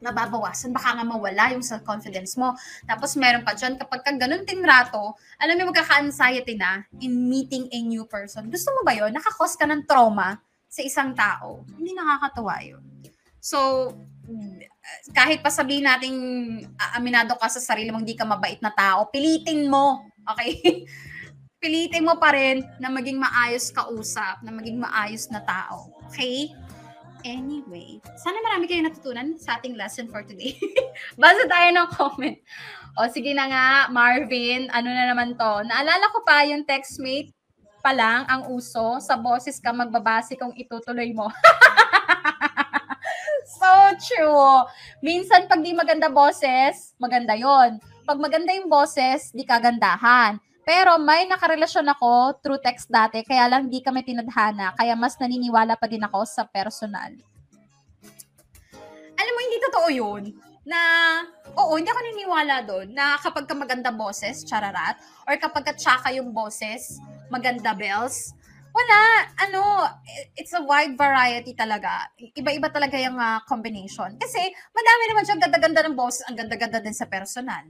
nababawasan. 0.00 0.72
Baka 0.72 0.96
nga 0.96 1.04
mawala 1.04 1.52
yung 1.52 1.66
self-confidence 1.66 2.38
mo. 2.38 2.56
Tapos 2.86 3.14
meron 3.18 3.44
pa 3.44 3.52
dyan, 3.52 3.76
kapag 3.76 4.06
ka 4.06 4.10
ganun 4.16 4.46
tinrato, 4.46 5.18
alam 5.36 5.54
mo, 5.60 5.74
magkaka-anxiety 5.74 6.54
na 6.56 6.86
in 7.02 7.28
meeting 7.28 7.68
a 7.68 7.78
new 7.84 8.06
person. 8.08 8.48
Gusto 8.48 8.70
mo 8.76 8.86
ba 8.86 8.96
yun? 8.96 9.12
Nakakos 9.12 9.58
ka 9.58 9.68
ng 9.68 9.84
trauma 9.84 10.40
sa 10.70 10.80
isang 10.80 11.12
tao. 11.12 11.66
Hindi 11.74 11.92
nakakatawa 11.92 12.62
yun. 12.64 12.82
So, 13.40 13.90
kahit 15.10 15.42
pa 15.42 15.50
sabihin 15.50 15.88
nating 15.88 16.16
aminado 16.94 17.34
ka 17.36 17.48
sa 17.50 17.60
sarili 17.60 17.90
mong 17.90 18.04
hindi 18.04 18.16
ka 18.16 18.24
mabait 18.28 18.60
na 18.62 18.70
tao, 18.70 19.08
pilitin 19.10 19.66
mo. 19.66 20.06
Okay? 20.22 20.54
pilitin 21.60 22.08
mo 22.08 22.16
pa 22.16 22.32
rin 22.32 22.64
na 22.80 22.88
maging 22.88 23.20
maayos 23.20 23.68
kausap, 23.68 24.40
na 24.40 24.50
maging 24.50 24.80
maayos 24.80 25.28
na 25.28 25.44
tao. 25.44 25.92
Okay? 26.08 26.48
Anyway, 27.20 28.00
sana 28.16 28.40
marami 28.40 28.64
kayong 28.64 28.88
natutunan 28.88 29.36
sa 29.36 29.60
ating 29.60 29.76
lesson 29.76 30.08
for 30.08 30.24
today. 30.24 30.56
Basa 31.20 31.44
tayo 31.44 31.68
ng 31.68 31.88
comment. 31.92 32.36
O 32.96 33.04
sige 33.12 33.36
na 33.36 33.44
nga, 33.44 33.66
Marvin, 33.92 34.72
ano 34.72 34.88
na 34.88 35.04
naman 35.12 35.36
to? 35.36 35.52
Naalala 35.68 36.08
ko 36.16 36.24
pa 36.24 36.48
yung 36.48 36.64
textmate 36.64 37.28
pa 37.84 37.92
lang 37.92 38.24
ang 38.24 38.48
uso, 38.48 38.96
sa 39.04 39.20
boses 39.20 39.60
ka 39.60 39.68
magbabase 39.68 40.36
kung 40.40 40.56
itutuloy 40.56 41.12
mo. 41.12 41.28
so 43.60 43.68
true. 44.00 44.64
Minsan 45.04 45.44
pag 45.44 45.60
di 45.60 45.76
maganda 45.76 46.08
boses, 46.08 46.96
maganda 46.96 47.36
yon. 47.36 47.76
Pag 48.08 48.16
maganda 48.16 48.56
yung 48.56 48.72
boses, 48.72 49.28
di 49.36 49.44
kagandahan. 49.44 50.40
Pero 50.64 51.00
may 51.00 51.24
nakarelasyon 51.24 51.88
ako 51.96 52.40
through 52.44 52.60
text 52.60 52.92
dati, 52.92 53.24
kaya 53.24 53.48
lang 53.48 53.72
di 53.72 53.80
kami 53.80 54.04
tinadhana, 54.04 54.76
kaya 54.76 54.92
mas 54.92 55.16
naniniwala 55.16 55.74
pa 55.74 55.88
din 55.88 56.04
ako 56.04 56.22
sa 56.28 56.44
personal. 56.44 57.10
Alam 59.20 59.32
mo, 59.36 59.40
hindi 59.40 59.58
totoo 59.60 59.88
yun. 59.92 60.22
Na, 60.64 60.80
oo, 61.56 61.76
hindi 61.76 61.88
ako 61.88 62.00
naniniwala 62.00 62.56
doon 62.68 62.88
na 62.92 63.16
kapag 63.16 63.48
ka 63.48 63.56
maganda 63.56 63.88
boses, 63.92 64.44
chararat, 64.44 65.00
or 65.24 65.34
kapag 65.40 65.72
ka 65.72 65.74
tsaka 65.76 66.12
yung 66.12 66.32
boses, 66.32 67.00
maganda 67.32 67.72
bells, 67.72 68.36
wala, 68.70 69.00
ano, 69.42 69.60
it's 70.38 70.54
a 70.54 70.62
wide 70.62 70.94
variety 70.94 71.56
talaga. 71.58 72.06
Iba-iba 72.16 72.70
talaga 72.70 72.94
yung 73.00 73.18
uh, 73.18 73.42
combination. 73.44 74.14
Kasi, 74.14 74.40
madami 74.70 75.02
naman 75.10 75.22
siyang 75.26 75.42
ganda-ganda 75.42 75.80
ng 75.84 75.96
boses, 75.98 76.22
ang 76.30 76.38
ganda-ganda 76.38 76.78
din 76.78 76.94
sa 76.94 77.10
personal. 77.10 77.66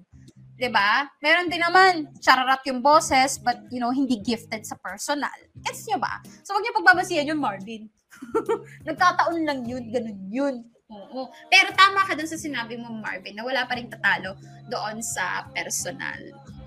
'Di 0.60 0.68
ba? 0.68 1.08
Meron 1.24 1.48
din 1.48 1.64
naman 1.64 2.12
chararat 2.20 2.60
yung 2.68 2.84
boses 2.84 3.40
but 3.40 3.56
you 3.72 3.80
know, 3.80 3.88
hindi 3.88 4.20
gifted 4.20 4.68
sa 4.68 4.76
personal. 4.76 5.32
Gets 5.64 5.88
niyo 5.88 5.96
ba? 5.96 6.20
So 6.44 6.52
wag 6.52 6.60
niyo 6.60 6.76
pagbabasihan 6.76 7.24
yun, 7.32 7.40
Marvin. 7.40 7.88
Nagkataon 8.88 9.40
lang 9.48 9.64
yun, 9.64 9.88
ganun 9.88 10.20
yun. 10.28 10.56
Oo. 10.92 11.32
Pero 11.48 11.72
tama 11.72 12.04
ka 12.04 12.12
dun 12.12 12.28
sa 12.28 12.36
sinabi 12.36 12.76
mo, 12.76 12.92
Marvin, 12.92 13.32
na 13.32 13.46
wala 13.46 13.64
pa 13.64 13.80
rin 13.80 13.88
tatalo 13.88 14.36
doon 14.68 15.00
sa 15.00 15.48
personal. 15.56 16.20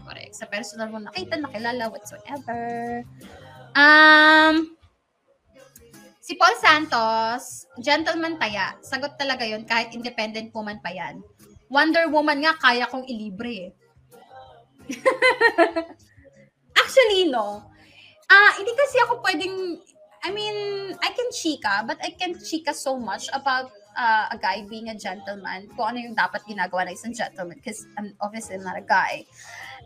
Correct. 0.03 0.34
Sa 0.34 0.49
personal 0.49 0.89
mo 0.89 0.97
nakita, 0.97 1.38
nakilala, 1.38 1.91
whatsoever. 1.91 3.03
Um, 3.75 4.73
si 6.23 6.39
Paul 6.39 6.56
Santos, 6.56 7.67
gentleman 7.84 8.39
taya. 8.39 8.79
Sagot 8.79 9.19
talaga 9.19 9.43
yun 9.43 9.67
kahit 9.67 9.91
independent 9.91 10.56
woman 10.56 10.79
pa 10.79 10.91
yan. 10.91 11.19
Wonder 11.73 12.06
Woman 12.06 12.45
nga, 12.45 12.53
kaya 12.53 12.86
kong 12.86 13.10
ilibre 13.10 13.53
eh. 13.69 13.71
Actually, 16.82 17.30
no. 17.30 17.69
Ah, 18.28 18.52
hindi 18.58 18.74
kasi 18.74 18.98
ako 19.04 19.22
pwedeng 19.22 19.80
I 20.24 20.32
mean, 20.32 20.96
I 21.04 21.10
can 21.12 21.30
chika, 21.36 21.84
but 21.84 22.00
I 22.00 22.15
can't 22.15 22.39
chika 22.39 22.72
so 22.72 22.96
much 22.96 23.28
about 23.36 23.67
uh, 23.91 24.32
a 24.32 24.38
guy 24.39 24.63
being 24.63 24.88
a 24.88 24.96
gentleman. 24.96 25.67
Kung 25.76 25.91
ano 25.91 26.00
yung 26.00 26.15
dapat 26.15 26.48
ginagawa 26.48 26.88
ng 26.88 26.96
isang 26.96 27.12
gentleman 27.12 27.60
because 27.60 27.84
I'm 28.00 28.15
obviously 28.24 28.56
not 28.63 28.80
a 28.80 28.86
guy. 28.88 29.28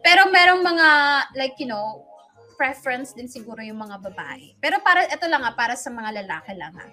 Pero 0.05 0.29
merong 0.29 0.61
mga, 0.61 0.87
like, 1.33 1.57
you 1.57 1.65
know, 1.65 2.05
preference 2.53 3.17
din 3.17 3.25
siguro 3.25 3.65
yung 3.65 3.81
mga 3.81 3.97
babae. 3.97 4.53
Pero 4.61 4.77
para, 4.85 5.09
ito 5.09 5.25
lang 5.25 5.41
nga, 5.41 5.57
para 5.57 5.73
sa 5.73 5.89
mga 5.89 6.21
lalaki 6.21 6.53
lang 6.53 6.73
ha. 6.77 6.85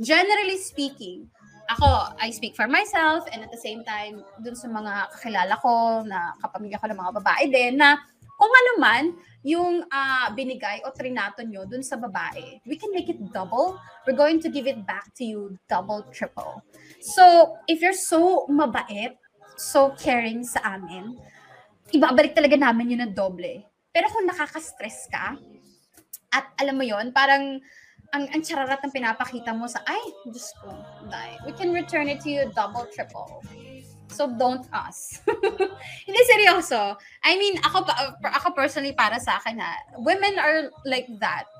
Generally 0.00 0.56
speaking, 0.60 1.28
ako, 1.68 2.14
I 2.18 2.30
speak 2.30 2.54
for 2.54 2.70
myself 2.70 3.26
and 3.30 3.42
at 3.42 3.50
the 3.50 3.60
same 3.60 3.82
time, 3.82 4.22
dun 4.40 4.54
sa 4.54 4.70
mga 4.70 5.10
kakilala 5.18 5.54
ko 5.58 6.02
na 6.06 6.34
kapamilya 6.42 6.78
ko 6.78 6.86
ng 6.88 6.98
mga 6.98 7.12
babae 7.22 7.44
din 7.50 7.74
na 7.78 7.98
kung 8.36 8.52
ano 8.52 8.72
man 8.78 9.04
yung 9.46 9.86
uh, 9.88 10.26
binigay 10.36 10.84
o 10.84 10.92
trinato 10.92 11.40
nyo 11.42 11.64
dun 11.64 11.80
sa 11.80 11.96
babae, 11.96 12.60
we 12.68 12.76
can 12.76 12.92
make 12.92 13.08
it 13.08 13.18
double. 13.32 13.80
We're 14.04 14.18
going 14.18 14.42
to 14.44 14.50
give 14.52 14.66
it 14.68 14.84
back 14.84 15.10
to 15.18 15.24
you 15.24 15.56
double, 15.70 16.04
triple. 16.12 16.60
So, 17.00 17.56
if 17.66 17.80
you're 17.80 17.96
so 17.96 18.44
mabait, 18.50 19.16
so 19.56 19.94
caring 19.96 20.44
sa 20.44 20.76
amin, 20.76 21.16
ibabalik 21.94 22.36
talaga 22.36 22.58
namin 22.58 22.92
yun 22.92 23.02
ng 23.08 23.14
doble. 23.16 23.64
Pero 23.94 24.12
kung 24.12 24.28
nakaka-stress 24.28 25.08
ka, 25.08 25.38
at 26.28 26.46
alam 26.60 26.76
mo 26.76 26.84
yon 26.84 27.14
parang 27.16 27.56
ang, 28.14 28.24
ang 28.30 28.42
chararat 28.42 28.78
ng 28.84 28.92
pinapakita 28.94 29.50
mo 29.56 29.66
sa, 29.66 29.82
ay, 29.86 30.02
Diyos 30.28 30.52
ko, 30.62 30.70
die. 31.10 31.34
We 31.46 31.52
can 31.56 31.74
return 31.74 32.06
it 32.06 32.22
to 32.22 32.30
you 32.30 32.50
double, 32.54 32.86
triple. 32.94 33.42
So 34.10 34.30
don't 34.30 34.64
us. 34.70 35.20
Hindi 36.06 36.20
seryoso. 36.30 36.94
I 37.26 37.34
mean, 37.34 37.58
ako 37.60 37.90
ako 38.22 38.54
personally 38.54 38.94
para 38.94 39.18
sa 39.18 39.42
akin 39.42 39.58
ha, 39.58 39.72
women 39.98 40.38
are 40.38 40.70
like 40.86 41.10
that. 41.18 41.50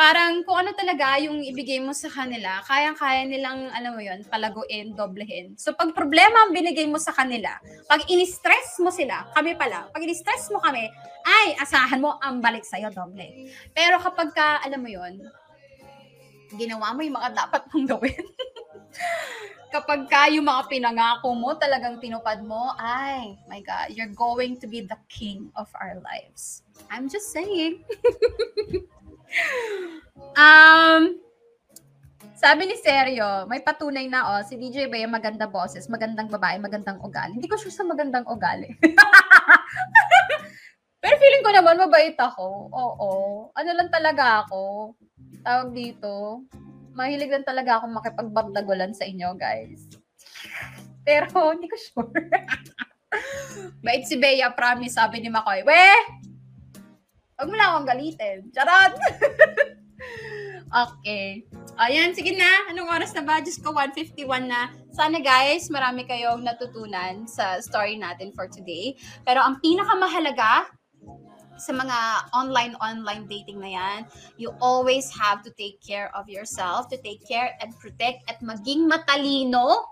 Parang 0.00 0.40
kung 0.48 0.64
ano 0.64 0.72
talaga 0.72 1.20
yung 1.20 1.44
ibigay 1.44 1.76
mo 1.82 1.92
sa 1.92 2.08
kanila, 2.08 2.64
kayang-kaya 2.64 3.28
nilang, 3.28 3.68
ano 3.68 3.92
mo 3.92 4.00
yun, 4.00 4.24
palaguin, 4.32 4.96
doblehin. 4.96 5.52
So 5.60 5.76
pag 5.76 5.92
problema 5.92 6.46
ang 6.48 6.56
binigay 6.56 6.88
mo 6.88 6.96
sa 6.96 7.12
kanila, 7.12 7.60
pag 7.84 8.08
in-stress 8.08 8.80
mo 8.80 8.88
sila, 8.88 9.28
kami 9.36 9.52
pala, 9.60 9.92
pag 9.92 10.00
in-stress 10.00 10.48
mo 10.48 10.62
kami, 10.62 10.88
ay, 11.20 11.52
asahan 11.60 12.00
mo 12.00 12.16
ang 12.16 12.40
balik 12.40 12.64
sa'yo, 12.64 12.88
doble. 12.88 13.52
Pero 13.76 14.00
kapag 14.00 14.32
ka, 14.32 14.64
alam 14.64 14.80
mo 14.80 14.88
yun, 14.88 15.20
ginawa 16.54 16.94
mo 16.94 17.00
yung 17.04 17.18
mga 17.18 17.34
dapat 17.34 17.62
mong 17.70 17.86
gawin. 17.86 18.24
Kapag 19.74 20.10
ka 20.10 20.26
yung 20.34 20.50
mga 20.50 20.66
pinangako 20.66 21.30
mo 21.30 21.54
talagang 21.54 22.02
tinupad 22.02 22.42
mo, 22.42 22.74
ay, 22.74 23.38
my 23.46 23.62
God, 23.62 23.94
you're 23.94 24.10
going 24.10 24.58
to 24.58 24.66
be 24.66 24.82
the 24.82 24.98
king 25.06 25.46
of 25.54 25.70
our 25.78 25.94
lives. 26.02 26.66
I'm 26.90 27.06
just 27.06 27.30
saying. 27.30 27.86
um, 30.34 31.22
sabi 32.34 32.66
ni 32.66 32.74
Seryo, 32.82 33.46
may 33.46 33.62
patunay 33.62 34.10
na, 34.10 34.26
oh, 34.34 34.42
si 34.42 34.58
DJ 34.58 34.90
Bea 34.90 35.06
maganda 35.06 35.46
boses, 35.46 35.86
magandang 35.86 36.26
babae, 36.32 36.58
magandang 36.58 36.98
ugali. 37.04 37.38
Hindi 37.38 37.46
ko 37.46 37.54
sure 37.54 37.70
sa 37.70 37.86
magandang 37.86 38.26
ugali. 38.26 38.74
Pero 41.00 41.14
feeling 41.20 41.44
ko 41.44 41.52
naman 41.52 41.76
mabait 41.76 42.16
ako. 42.16 42.72
Oo. 42.72 43.10
Ano 43.52 43.70
lang 43.76 43.92
talaga 43.92 44.40
ako. 44.44 44.92
Tawag 45.40 45.72
dito. 45.72 46.44
Mahilig 46.92 47.32
lang 47.32 47.46
talaga 47.46 47.80
ako 47.80 47.96
makipagbardagulan 47.96 48.92
sa 48.92 49.08
inyo, 49.08 49.32
guys. 49.38 49.88
Pero 51.04 51.32
hindi 51.54 51.66
ko 51.70 51.76
sure. 51.76 52.12
Bait 53.84 54.06
si 54.06 54.20
Bea, 54.20 54.52
promise, 54.52 54.94
sabi 54.94 55.24
ni 55.24 55.32
Makoy. 55.32 55.64
Weh! 55.66 56.00
Huwag 57.40 57.48
mo 57.48 57.56
lang 57.56 57.68
akong 57.72 57.88
galitin. 57.88 58.38
Charot! 58.52 58.94
okay. 60.84 61.48
Ayan, 61.80 62.12
sige 62.12 62.36
na. 62.36 62.68
Anong 62.68 62.92
oras 62.92 63.16
na 63.16 63.24
ba? 63.24 63.40
Diyos 63.40 63.56
ko, 63.56 63.72
151 63.72 64.44
na. 64.44 64.68
Sana 64.92 65.16
guys, 65.24 65.72
marami 65.72 66.04
kayong 66.04 66.44
natutunan 66.44 67.24
sa 67.24 67.56
story 67.64 67.96
natin 67.96 68.36
for 68.36 68.44
today. 68.52 68.92
Pero 69.24 69.40
ang 69.40 69.56
pinakamahalaga 69.64 70.68
sa 71.60 71.76
mga 71.76 72.32
online-online 72.32 73.28
dating 73.28 73.60
na 73.60 73.70
yan, 73.70 74.00
you 74.40 74.48
always 74.64 75.12
have 75.12 75.44
to 75.44 75.52
take 75.60 75.76
care 75.84 76.08
of 76.16 76.24
yourself, 76.26 76.88
to 76.88 76.96
take 77.04 77.20
care 77.28 77.52
and 77.60 77.76
protect 77.76 78.24
at 78.32 78.40
maging 78.40 78.88
matalino. 78.88 79.84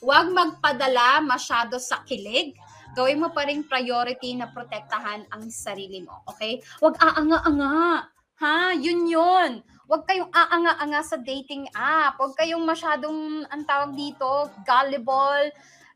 Huwag 0.00 0.32
magpadala 0.32 1.20
masyado 1.20 1.76
sa 1.76 2.00
kilig. 2.08 2.56
Gawin 2.96 3.20
mo 3.20 3.28
pa 3.30 3.44
rin 3.44 3.62
priority 3.68 4.34
na 4.34 4.48
protektahan 4.48 5.28
ang 5.30 5.52
sarili 5.52 6.00
mo. 6.02 6.24
Okay? 6.32 6.64
Huwag 6.80 6.96
aanga-anga. 6.98 8.08
Ha? 8.42 8.74
Yun 8.74 9.06
yun. 9.06 9.62
Huwag 9.86 10.08
kayong 10.08 10.32
aanga-anga 10.32 11.04
sa 11.04 11.20
dating 11.20 11.68
app. 11.76 12.16
Huwag 12.16 12.34
kayong 12.34 12.64
masyadong, 12.64 13.44
ang 13.46 13.62
tawag 13.68 13.92
dito, 13.92 14.48
gullible, 14.64 15.52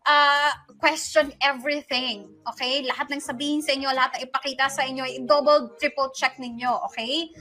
uh, 0.06 0.52
question 0.78 1.32
everything. 1.42 2.28
Okay? 2.54 2.84
Lahat 2.84 3.08
ng 3.08 3.22
sabihin 3.22 3.60
sa 3.64 3.72
inyo, 3.72 3.88
lahat 3.92 4.20
ng 4.20 4.22
ipakita 4.28 4.68
sa 4.68 4.84
inyo, 4.84 5.04
i-double, 5.04 5.76
triple 5.80 6.12
check 6.12 6.36
ninyo. 6.36 6.70
Okay? 6.92 7.32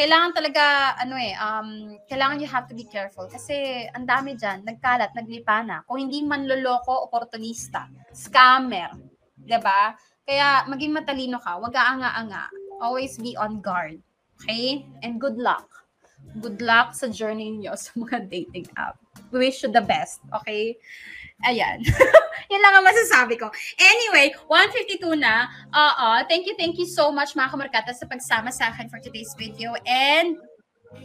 Kailangan 0.00 0.32
talaga, 0.32 0.96
ano 0.96 1.14
eh, 1.20 1.36
um, 1.36 1.98
kailangan 2.08 2.40
you 2.40 2.48
have 2.48 2.64
to 2.64 2.76
be 2.76 2.88
careful. 2.88 3.28
Kasi 3.28 3.84
ang 3.92 4.08
dami 4.08 4.32
dyan, 4.32 4.64
nagkalat, 4.64 5.12
naglipana. 5.12 5.84
Kung 5.84 6.00
hindi 6.00 6.24
man 6.24 6.48
loloko, 6.48 7.04
oportunista, 7.04 7.90
scammer. 8.16 8.96
ba? 9.60 9.92
Kaya 10.24 10.64
maging 10.70 10.96
matalino 10.96 11.36
ka, 11.42 11.60
wag 11.60 11.76
aanga-anga. 11.76 12.48
Always 12.80 13.20
be 13.20 13.36
on 13.36 13.60
guard. 13.60 14.00
Okay? 14.40 14.88
And 15.04 15.20
good 15.20 15.36
luck. 15.36 15.79
Good 16.38 16.62
luck 16.62 16.94
sa 16.94 17.10
journey 17.10 17.58
niyo 17.58 17.74
sa 17.74 17.90
mga 17.98 18.30
dating 18.30 18.70
app. 18.78 18.94
We 19.34 19.50
wish 19.50 19.66
you 19.66 19.74
the 19.74 19.82
best. 19.82 20.22
Okay? 20.42 20.78
Ayan. 21.42 21.82
Yan 22.52 22.62
lang 22.62 22.74
ang 22.78 22.86
masasabi 22.86 23.40
ko. 23.40 23.48
Anyway, 23.80 24.34
152 24.46 25.18
na. 25.18 25.48
Oo. 25.72 26.08
Thank 26.28 26.46
you, 26.46 26.54
thank 26.54 26.76
you 26.76 26.86
so 26.86 27.08
much 27.10 27.34
mga 27.34 27.50
kamarkata 27.50 27.92
sa 27.96 28.04
pagsama 28.06 28.52
sa 28.52 28.70
akin 28.70 28.86
for 28.92 29.00
today's 29.02 29.32
video. 29.34 29.74
And 29.88 30.36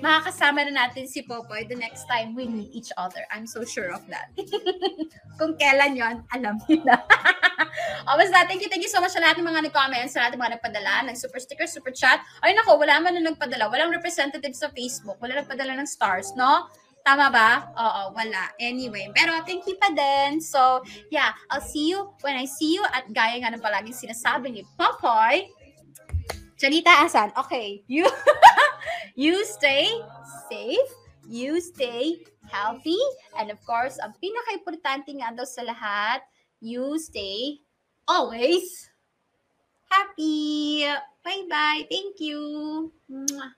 makakasama 0.02 0.66
na 0.66 0.86
natin 0.86 1.06
si 1.06 1.22
Popoy 1.22 1.70
the 1.70 1.78
next 1.78 2.10
time 2.10 2.34
we 2.34 2.50
meet 2.50 2.74
each 2.74 2.90
other. 2.98 3.22
I'm 3.30 3.46
so 3.46 3.62
sure 3.62 3.94
of 3.94 4.02
that. 4.10 4.34
Kung 5.40 5.54
kailan 5.62 5.94
yon 5.94 6.26
alam 6.34 6.58
niyo 6.66 6.82
na. 6.82 6.98
o, 8.10 8.18
thank 8.50 8.62
you, 8.66 8.70
thank 8.70 8.82
you 8.82 8.92
so 8.92 8.98
much 8.98 9.14
sa 9.14 9.22
lahat 9.22 9.38
ng 9.38 9.46
mga 9.46 9.70
nag-comments, 9.70 10.18
sa 10.18 10.26
lahat 10.26 10.38
ng 10.38 10.42
mga 10.42 10.54
nagpadala, 10.58 10.94
ng 11.06 11.16
super 11.16 11.38
sticker, 11.38 11.70
super 11.70 11.94
chat. 11.94 12.18
Ay, 12.42 12.58
nako, 12.58 12.82
wala 12.82 12.98
man 12.98 13.14
na 13.14 13.30
nagpadala. 13.30 13.70
Walang 13.70 13.94
representative 13.94 14.58
sa 14.58 14.74
Facebook. 14.74 15.22
Wala 15.22 15.46
nagpadala 15.46 15.78
ng 15.78 15.88
stars, 15.88 16.34
no? 16.34 16.66
Tama 17.06 17.30
ba? 17.30 17.70
Oo, 17.78 18.18
wala. 18.18 18.50
Anyway, 18.58 19.14
pero 19.14 19.38
thank 19.46 19.70
you 19.70 19.78
pa 19.78 19.94
din. 19.94 20.42
So, 20.42 20.82
yeah, 21.14 21.38
I'll 21.54 21.62
see 21.62 21.94
you 21.94 22.10
when 22.26 22.34
I 22.34 22.50
see 22.50 22.74
you 22.74 22.84
at 22.90 23.06
gaya 23.14 23.38
nga 23.46 23.54
ng 23.54 23.62
palaging 23.62 23.94
sinasabi 24.10 24.50
ni 24.50 24.62
Popoy. 24.74 25.46
Janita 26.58 27.04
Asan, 27.04 27.30
okay, 27.36 27.84
you, 27.86 28.08
you 29.16 29.44
stay 29.48 29.88
safe, 30.52 30.92
you 31.28 31.60
stay 31.64 32.22
healthy, 32.52 33.00
and 33.40 33.50
of 33.50 33.60
course, 33.66 33.98
ang 34.04 34.14
pinaka-importante 34.22 35.10
nga 35.18 35.34
daw 35.34 35.48
sa 35.48 35.64
lahat, 35.64 36.22
you 36.60 37.00
stay 37.02 37.64
always 38.06 38.92
happy. 39.90 40.86
Bye-bye. 41.26 41.90
Thank 41.90 42.22
you. 42.22 42.92
Mwah. 43.10 43.56